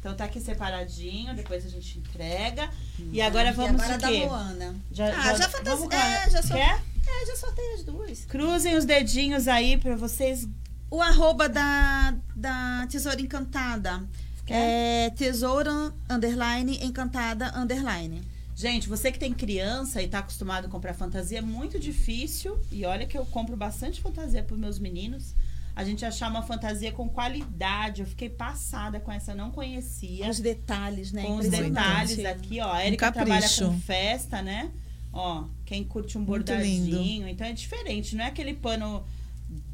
[0.05, 2.69] Então tá aqui separadinho, depois a gente entrega.
[3.11, 4.25] E agora vamos e agora o da quê?
[4.27, 4.75] Moana.
[4.91, 5.63] Já, ah, já, fantasia.
[5.63, 6.25] vamos lá.
[6.25, 6.83] É, já, Quer?
[7.07, 8.25] é, já sorteio as duas.
[8.25, 10.47] Cruzem os dedinhos aí pra vocês.
[10.91, 14.07] O arroba da, da Tesoura Encantada.
[14.47, 18.21] É tesoura, underline, encantada, underline.
[18.55, 22.59] Gente, você que tem criança e tá acostumado a comprar fantasia, é muito difícil.
[22.71, 25.33] E olha que eu compro bastante fantasia pros meus meninos.
[25.75, 28.01] A gente achar uma fantasia com qualidade.
[28.01, 30.29] Eu fiquei passada com essa, não conhecia.
[30.29, 31.23] Os detalhes, né?
[31.23, 32.71] com os detalhes aqui, ó.
[32.71, 34.71] A Erika trabalha com festa, né?
[35.11, 37.27] Ó, quem curte um Muito bordadinho.
[37.27, 39.05] Então é diferente, não é aquele pano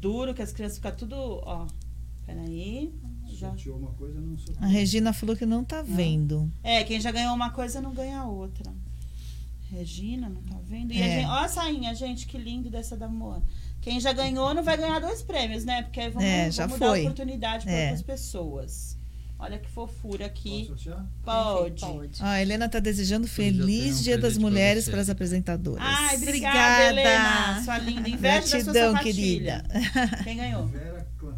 [0.00, 1.66] duro que as crianças ficam tudo, ó.
[2.26, 2.92] Peraí.
[3.28, 3.50] Já.
[3.96, 4.36] Coisa, não.
[4.60, 6.50] A Regina falou que não tá vendo.
[6.62, 8.72] É, quem já ganhou uma coisa não ganha outra.
[9.70, 10.92] Regina, não tá vendo?
[10.92, 11.20] E a É.
[11.20, 13.42] gente, ó a sainha, gente, que lindo dessa da Moana.
[13.82, 15.82] Quem já ganhou não vai ganhar dois prêmios, né?
[15.82, 17.00] Porque aí vamos, É, já vamos dar foi.
[17.02, 17.82] oportunidade para É.
[17.86, 18.96] outras pessoas.
[19.38, 20.70] Olha que fofura aqui.
[21.24, 21.80] Pode.
[21.80, 22.22] Pode.
[22.22, 25.82] Ah, a Helena tá desejando tenho um feliz Dia das Mulheres para as apresentadoras.
[25.84, 27.00] Ai, obrigada, Obrigada.
[27.00, 27.62] Helena.
[27.64, 28.08] Sua linda.
[28.08, 29.64] Inveja da sua Gratidão, querida.
[30.22, 30.64] Quem ganhou?
[30.68, 31.34] Vera Clã.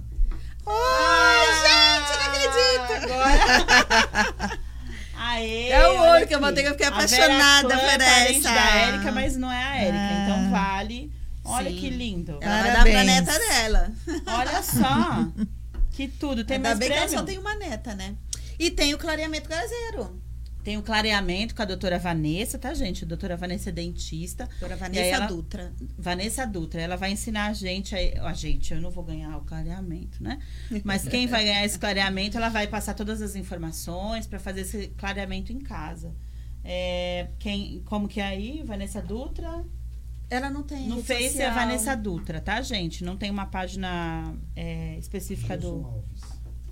[0.66, 4.60] Ai, gente, não acredito.
[5.16, 8.00] Aê, É o olho que eu vou ter que ficar A Vera apaixonada Clã por
[8.02, 8.42] é essa.
[8.52, 10.24] da Érica, mas não é a Érica, Ah.
[10.28, 11.10] então vale.
[11.44, 11.76] Olha Sim.
[11.76, 12.38] que lindo.
[12.40, 13.06] Ela vai dar pra Parabéns.
[13.06, 13.92] neta dela.
[14.26, 15.46] Olha só.
[15.90, 16.44] Que tudo.
[16.44, 17.20] Tem Ainda mais bem que ela prêmio?
[17.20, 18.16] só tem uma neta, né?
[18.58, 20.22] E tem o clareamento caseiro.
[20.64, 23.04] Tem o clareamento com a doutora Vanessa, tá, gente?
[23.04, 24.46] A doutora Vanessa é dentista.
[24.46, 25.72] Doutora E Vanessa ela- Dutra.
[25.98, 29.42] Vanessa Dutra, ela vai ensinar a gente, aí- a gente, eu não vou ganhar o
[29.42, 30.38] clareamento, né?
[30.82, 34.88] Mas quem vai ganhar esse clareamento, ela vai passar todas as informações para fazer esse
[34.96, 36.14] clareamento em casa.
[36.64, 38.62] É, quem, como que é aí?
[38.64, 39.62] Vanessa Dutra?
[40.30, 40.88] Ela não tem.
[40.88, 41.54] No Face é social.
[41.54, 43.04] Vanessa Dutra, tá, gente?
[43.04, 45.86] Não tem uma página é, específica Gilson do.
[45.86, 46.22] Alves.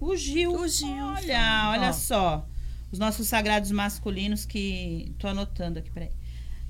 [0.00, 0.52] O Gil.
[0.54, 1.04] O Gil.
[1.04, 1.92] Olha, olha Ó.
[1.92, 2.48] só.
[2.90, 5.14] Os nossos sagrados masculinos que.
[5.18, 6.10] Tô anotando aqui, peraí.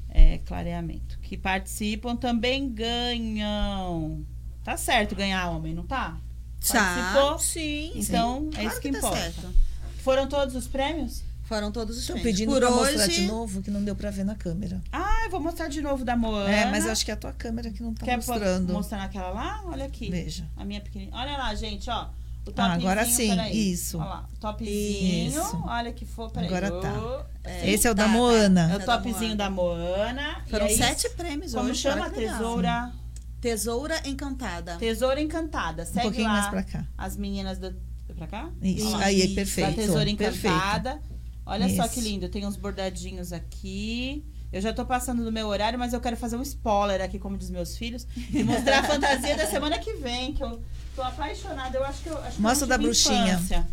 [0.09, 1.18] É, clareamento.
[1.20, 4.24] Que participam também ganham.
[4.62, 6.18] Tá certo ganhar homem, não tá?
[6.61, 7.33] Participou?
[7.33, 7.93] Tá, sim.
[7.97, 9.16] Então, é Claro isso que, tá importa.
[9.16, 9.55] certo.
[9.99, 11.24] Foram todos os prêmios?
[11.45, 12.34] Foram todos os Estão prêmios.
[12.38, 14.80] pedindo Por pra hoje, mostrar de novo, que não deu pra ver na câmera.
[14.93, 16.51] Ah, eu vou mostrar de novo da Moana.
[16.51, 18.72] É, mas eu acho que é a tua câmera que não tá Quer mostrando.
[18.72, 19.62] mostrar naquela lá?
[19.66, 20.09] Olha aqui.
[20.11, 20.49] Veja.
[20.57, 21.16] A minha pequenininha.
[21.16, 22.09] Olha lá, gente, ó.
[22.45, 23.72] O topzinho, Ah, agora sim, peraí.
[23.72, 23.99] isso.
[23.99, 25.28] Olha lá, topzinho.
[25.28, 25.62] Isso.
[25.64, 26.47] Olha que peraí.
[26.49, 27.26] Agora tá.
[27.45, 28.16] É, Esse é o da tá, tá.
[28.16, 28.61] Moana.
[28.62, 29.36] É o é da topzinho Moana.
[29.36, 30.45] da Moana.
[30.49, 31.80] Foram aí, sete prêmios Como hoje.
[31.80, 32.11] chama?
[32.11, 32.38] que legal.
[32.38, 32.93] Tesoura.
[33.40, 34.76] Tesoura Encantada.
[34.76, 35.82] Tesoura Encantada.
[35.82, 36.84] Um Segue pouquinho lá mais pra cá.
[36.97, 37.74] as meninas do.
[38.16, 38.51] Pra cá?
[38.61, 38.95] Isso.
[38.97, 39.70] Aí, perfeito.
[39.70, 41.12] Da Tesoura perfeito.
[41.45, 41.95] Olha só Isso.
[41.95, 42.28] que lindo.
[42.28, 44.24] Tem uns bordadinhos aqui.
[44.53, 47.38] Eu já tô passando do meu horário, mas eu quero fazer um spoiler aqui, como
[47.38, 50.62] diz meus filhos, e mostrar a fantasia da semana que vem, que eu
[50.95, 51.76] tô apaixonada.
[51.78, 53.32] Eu acho que eu acho que Mostra da bruxinha.
[53.34, 53.66] infância.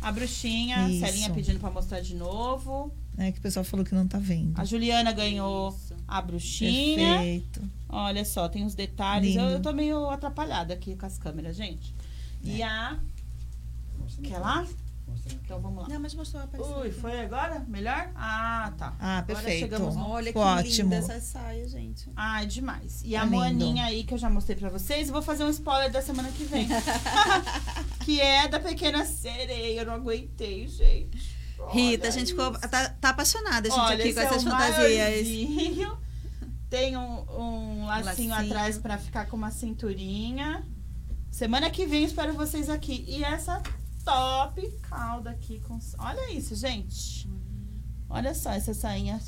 [0.00, 1.00] A bruxinha, Isso.
[1.06, 2.92] Celinha pedindo pra mostrar de novo.
[3.16, 4.58] né, que o pessoal falou que não tá vendo.
[4.58, 5.94] A Juliana ganhou Isso.
[6.08, 6.96] a bruxinha.
[7.18, 7.62] Perfeito.
[7.88, 9.36] Olha só, tem os detalhes.
[9.36, 11.94] Eu, eu tô meio atrapalhada aqui com as câmeras, gente.
[12.42, 12.98] E a.
[13.98, 14.66] Mostrando Quer lá?
[15.44, 15.88] Então vamos lá.
[15.88, 16.78] Não, mas mostrou aparecendo.
[16.80, 17.60] Ui, foi agora?
[17.68, 18.10] Melhor?
[18.14, 18.94] Ah, tá.
[18.98, 19.60] Ah, Agora perfeito.
[19.60, 20.90] chegamos no- Olha que Ótimo.
[20.94, 22.10] linda essa saia, gente.
[22.16, 23.02] Ai, demais.
[23.04, 23.36] E Tá a lindo.
[23.36, 26.30] Moaninha aí que eu já mostrei pra vocês, eu vou fazer um spoiler da semana
[26.30, 26.66] que vem.
[28.04, 29.80] que é da Pequena Sereia.
[29.80, 31.34] Eu não aguentei, gente.
[31.70, 34.42] Rita, Olha a gente ficou, tá, tá apaixonada, a gente, Olha, aqui com é essas
[34.42, 35.26] o fantasias.
[36.68, 38.34] Tem um, um lacinho, lacinho.
[38.34, 40.66] atrás pra ficar com uma cinturinha.
[41.30, 43.04] Semana que vem espero vocês aqui.
[43.08, 43.62] E essa
[44.04, 45.78] top calda aqui com.
[45.98, 47.28] Olha isso, gente.
[48.08, 49.20] Olha só essa sainha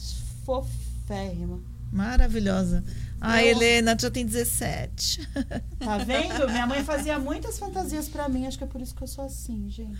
[0.44, 1.60] foférrima.
[1.92, 2.84] Maravilhosa.
[3.20, 5.26] A Eu- Helena já tem 17.
[5.78, 6.46] Tá vendo?
[6.48, 8.46] Minha mãe fazia muitas fantasias pra mim.
[8.46, 9.96] Acho que é por isso que eu sou assim, gente.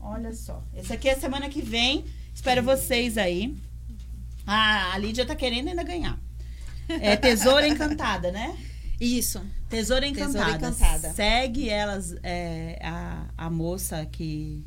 [0.00, 0.62] Olha só.
[0.74, 2.04] Esse aqui é semana que vem.
[2.34, 3.56] Espero vocês aí.
[4.46, 6.18] Ah, a Lídia tá querendo ainda ganhar.
[6.88, 8.56] É Tesoura Encantada, né?
[9.04, 9.40] Isso.
[9.68, 10.44] Tesoura Encantada.
[10.44, 11.12] Tesoura Encantada.
[11.12, 14.64] Segue elas, é, a, a moça que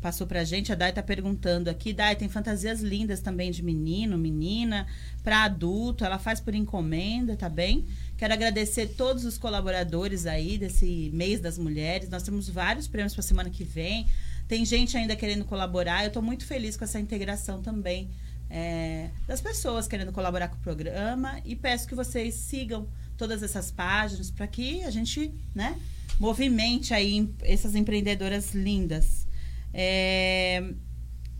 [0.00, 0.72] passou pra gente.
[0.72, 1.92] A Dai tá perguntando aqui.
[1.92, 4.86] Dai, tem fantasias lindas também de menino, menina,
[5.22, 6.04] pra adulto.
[6.04, 7.86] Ela faz por encomenda, tá bem?
[8.16, 12.08] Quero agradecer todos os colaboradores aí desse mês das mulheres.
[12.08, 14.06] Nós temos vários prêmios pra semana que vem.
[14.48, 16.04] Tem gente ainda querendo colaborar.
[16.04, 18.08] Eu tô muito feliz com essa integração também.
[18.48, 23.70] é, das pessoas querendo colaborar com o programa e peço que vocês sigam todas essas
[23.70, 25.76] páginas para que a gente, né,
[26.18, 29.26] movimente aí essas empreendedoras lindas.
[29.72, 30.72] É,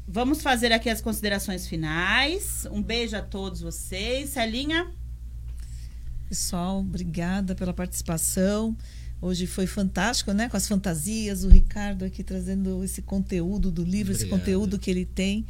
[0.07, 2.67] vamos fazer aqui as considerações finais.
[2.71, 4.31] Um beijo a todos vocês.
[4.31, 4.91] Celinha,
[6.29, 8.77] Pessoal, obrigada pela participação.
[9.23, 10.49] Hoje foi fantástico, né?
[10.49, 14.41] Com as fantasias, o Ricardo aqui trazendo esse conteúdo do livro, esse Obrigado.
[14.41, 15.47] conteúdo que ele tem.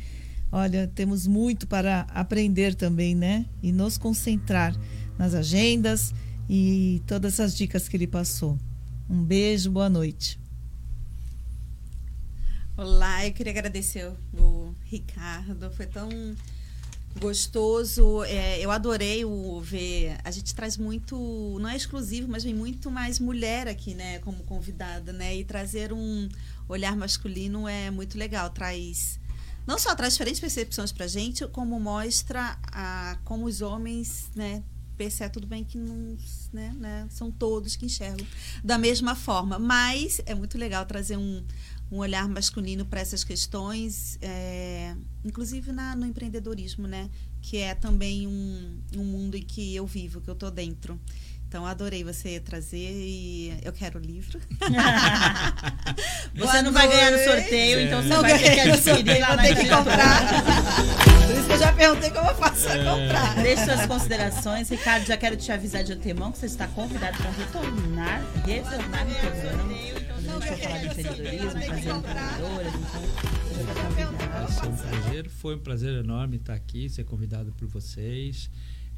[0.53, 3.47] Olha, temos muito para aprender também, né?
[3.63, 4.77] E nos concentrar
[5.19, 6.13] nas agendas
[6.49, 8.59] e todas essas dicas que ele passou.
[9.09, 10.39] Um beijo, boa noite.
[12.77, 15.71] Olá, eu queria agradecer o Ricardo.
[15.71, 16.09] Foi tão
[17.19, 18.23] gostoso.
[18.25, 20.19] É, eu adorei o ver.
[20.23, 24.43] A gente traz muito, não é exclusivo, mas vem muito mais mulher aqui, né, como
[24.45, 25.35] convidada, né?
[25.37, 26.29] E trazer um
[26.69, 28.51] olhar masculino é muito legal.
[28.51, 29.19] Traz
[29.67, 34.63] não só traz diferentes percepções pra gente, como mostra a, como os homens, né,
[34.97, 36.17] percebem tudo bem que não,
[36.53, 38.27] né, né, são todos que enxergam
[38.65, 41.43] da mesma forma, mas é muito legal trazer um,
[41.91, 44.95] um olhar masculino para essas questões, é,
[45.25, 47.11] inclusive na, no empreendedorismo, né,
[47.43, 50.99] que é também um, um mundo em que eu vivo, que eu tô dentro.
[51.49, 54.41] Então, adorei você trazer e eu quero o livro.
[56.35, 57.31] você Boa não vai ganhar no noite.
[57.31, 61.07] sorteio, então você Não vai ter que ganhei adquirir lá vou na ter que comprar.
[61.27, 63.35] Por isso que eu já perguntei como eu faço pra comprar.
[63.43, 64.69] Deixe suas considerações.
[64.71, 69.15] Ricardo, já quero te avisar de antemão que você está convidado para retornar, retornar no
[69.15, 69.65] programa.
[69.67, 73.27] A gente for falar de empreendedorismo, fazer empreendedoras, então.
[73.67, 75.29] Vai ser um prazer.
[75.29, 78.49] Foi um prazer enorme estar aqui, ser convidado por vocês.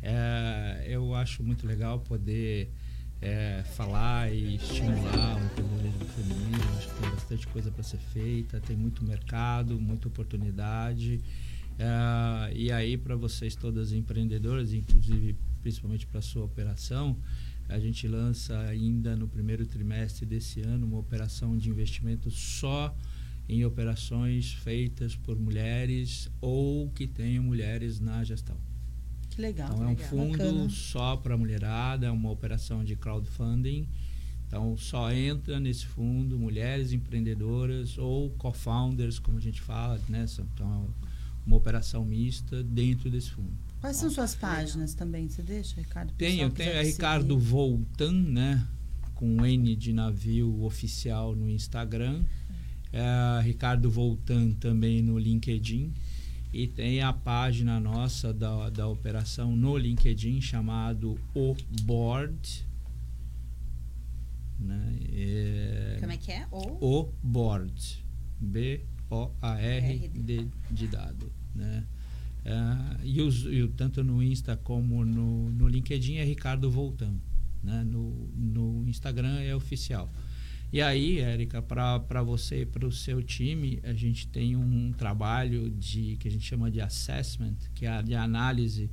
[0.02, 2.70] É, eu acho muito legal poder
[3.22, 6.78] é, falar e estimular o empreendedorismo feminino.
[6.78, 11.20] Acho que tem bastante coisa para ser feita, tem muito mercado, muita oportunidade.
[11.78, 17.16] É, e aí, para vocês todas empreendedoras, inclusive principalmente para a sua operação,
[17.68, 22.94] a gente lança ainda no primeiro trimestre desse ano uma operação de investimento só
[23.48, 28.56] em operações feitas por mulheres ou que tenham mulheres na gestão.
[29.30, 29.70] Que legal.
[29.72, 30.08] Então é um legal.
[30.08, 30.70] fundo bacana.
[30.70, 33.86] só para mulherada, é uma operação de crowdfunding.
[34.46, 40.24] Então só entra nesse fundo mulheres empreendedoras ou co-founders, como a gente fala, né?
[40.54, 40.88] Então
[41.48, 43.56] uma operação mista dentro desse fundo.
[43.80, 45.26] Quais são suas páginas também?
[45.28, 46.12] Você deixa, Ricardo?
[46.12, 47.46] Tenho, tenho te Ricardo seguir.
[47.46, 48.66] Voltan, né?
[49.14, 52.22] Com N de navio oficial no Instagram.
[52.92, 55.90] É, Ricardo Voltan também no LinkedIn.
[56.52, 62.66] E tem a página nossa da, da operação no LinkedIn chamado O Board.
[64.58, 64.98] Né?
[65.12, 66.46] É, Como é que é?
[66.50, 68.04] Ou o Board.
[68.40, 68.88] B-O-A-R-D
[70.70, 71.37] de dado.
[71.58, 71.84] Né?
[72.46, 77.14] Ah, e, os, e o- tanto no Insta como no, no LinkedIn é Ricardo Voltan.
[77.62, 77.84] Né?
[77.84, 80.10] No, no Instagram é oficial.
[80.72, 85.70] E aí, Érica, para você e para o seu time, a gente tem um trabalho
[85.70, 88.90] de que a gente chama de assessment, que é de análise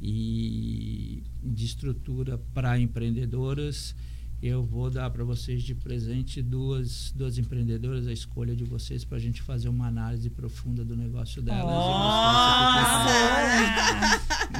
[0.00, 3.94] e de estrutura para empreendedoras
[4.42, 9.18] eu vou dar para vocês de presente duas, duas empreendedoras, a escolha de vocês, para
[9.18, 11.64] a gente fazer uma análise profunda do negócio delas.
[11.64, 13.10] Nossa!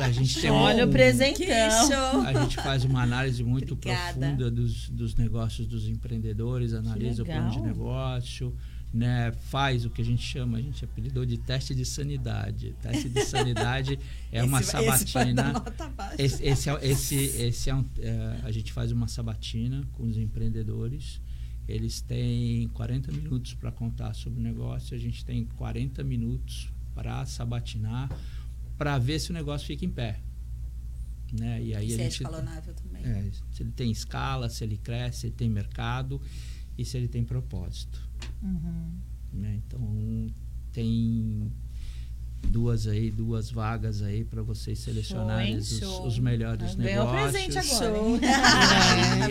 [0.05, 2.23] a gente tem Olha um, o presentão.
[2.27, 4.19] A gente faz uma análise muito Obrigada.
[4.19, 8.55] profunda dos, dos negócios dos empreendedores, analisa o plano de negócio,
[8.93, 12.75] né, faz o que a gente chama, a gente apelidou de teste de sanidade.
[12.83, 13.99] Teste de sanidade
[14.33, 15.53] é uma Esse sabatina.
[16.19, 20.17] Esse, esse é, esse, esse é um, é, a gente faz uma sabatina com os
[20.17, 21.21] empreendedores.
[21.69, 27.25] Eles têm 40 minutos para contar sobre o negócio, a gente tem 40 minutos para
[27.27, 28.11] sabatinar,
[28.77, 30.19] para ver se o negócio fica em pé.
[31.33, 31.63] Né?
[31.63, 33.05] E aí Se a é gente escalonável também.
[33.05, 36.21] é, se ele tem escala, se ele cresce, se ele tem mercado
[36.77, 38.10] e se ele tem propósito.
[38.43, 38.91] Uhum.
[39.33, 39.61] né?
[39.67, 40.27] Então
[40.73, 41.51] tem
[42.49, 45.59] duas aí, duas vagas aí para vocês selecionarem hein?
[45.59, 46.07] os, Show.
[46.07, 47.33] os melhores Ganhou negócios.
[47.33, 47.95] presente agora.
[47.97, 48.19] Show!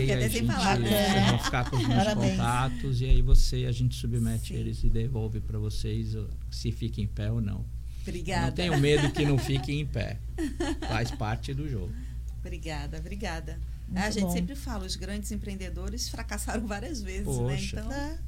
[0.00, 0.88] E aí, a até sem gente, palavras.
[0.88, 2.30] vocês vão ficar com os meus Parabéns.
[2.32, 4.60] contatos e aí você a gente submete Sim.
[4.60, 6.16] eles e devolve para vocês
[6.50, 7.64] se fica em pé ou não.
[8.02, 8.46] Obrigada.
[8.46, 10.18] Não tenho medo que não fique em pé.
[10.88, 11.92] Faz parte do jogo.
[12.38, 13.58] Obrigada, obrigada.
[13.88, 14.32] Muito a gente bom.
[14.32, 17.82] sempre fala, os grandes empreendedores fracassaram várias vezes, Poxa.
[17.82, 17.82] né?
[17.84, 18.18] Então, É.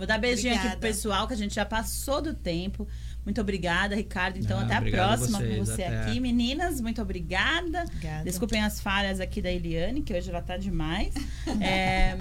[0.00, 0.94] Vou dar beijinho aqui pro Obrigada.
[0.94, 2.88] pessoal, que a gente já passou do tempo.
[3.24, 4.38] Muito obrigada, Ricardo.
[4.38, 6.00] Então, Ah, até a próxima com vocês, você até.
[6.04, 6.18] aqui.
[6.20, 7.82] Meninas, muito obrigada.
[7.84, 8.24] Obrigada.
[8.24, 11.12] Desculpem as falhas aqui da Eliane, que hoje ela tá demais.
[11.60, 12.16] É,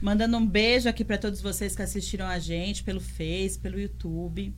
[0.00, 4.54] mandando um beijo aqui para todos vocês que assistiram a gente pelo Face, pelo YouTube.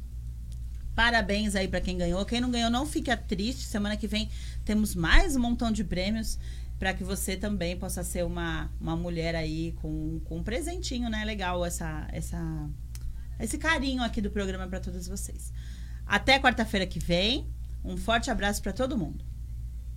[0.94, 2.22] Parabéns aí para quem ganhou.
[2.26, 3.62] Quem não ganhou, não fica triste.
[3.64, 4.28] Semana que vem
[4.62, 6.38] temos mais um montão de prêmios
[6.82, 11.24] para que você também possa ser uma, uma mulher aí com, com um presentinho, né?
[11.24, 12.68] Legal essa, essa,
[13.38, 15.52] esse carinho aqui do programa para todos vocês.
[16.04, 17.46] Até quarta-feira que vem.
[17.84, 19.24] Um forte abraço para todo mundo.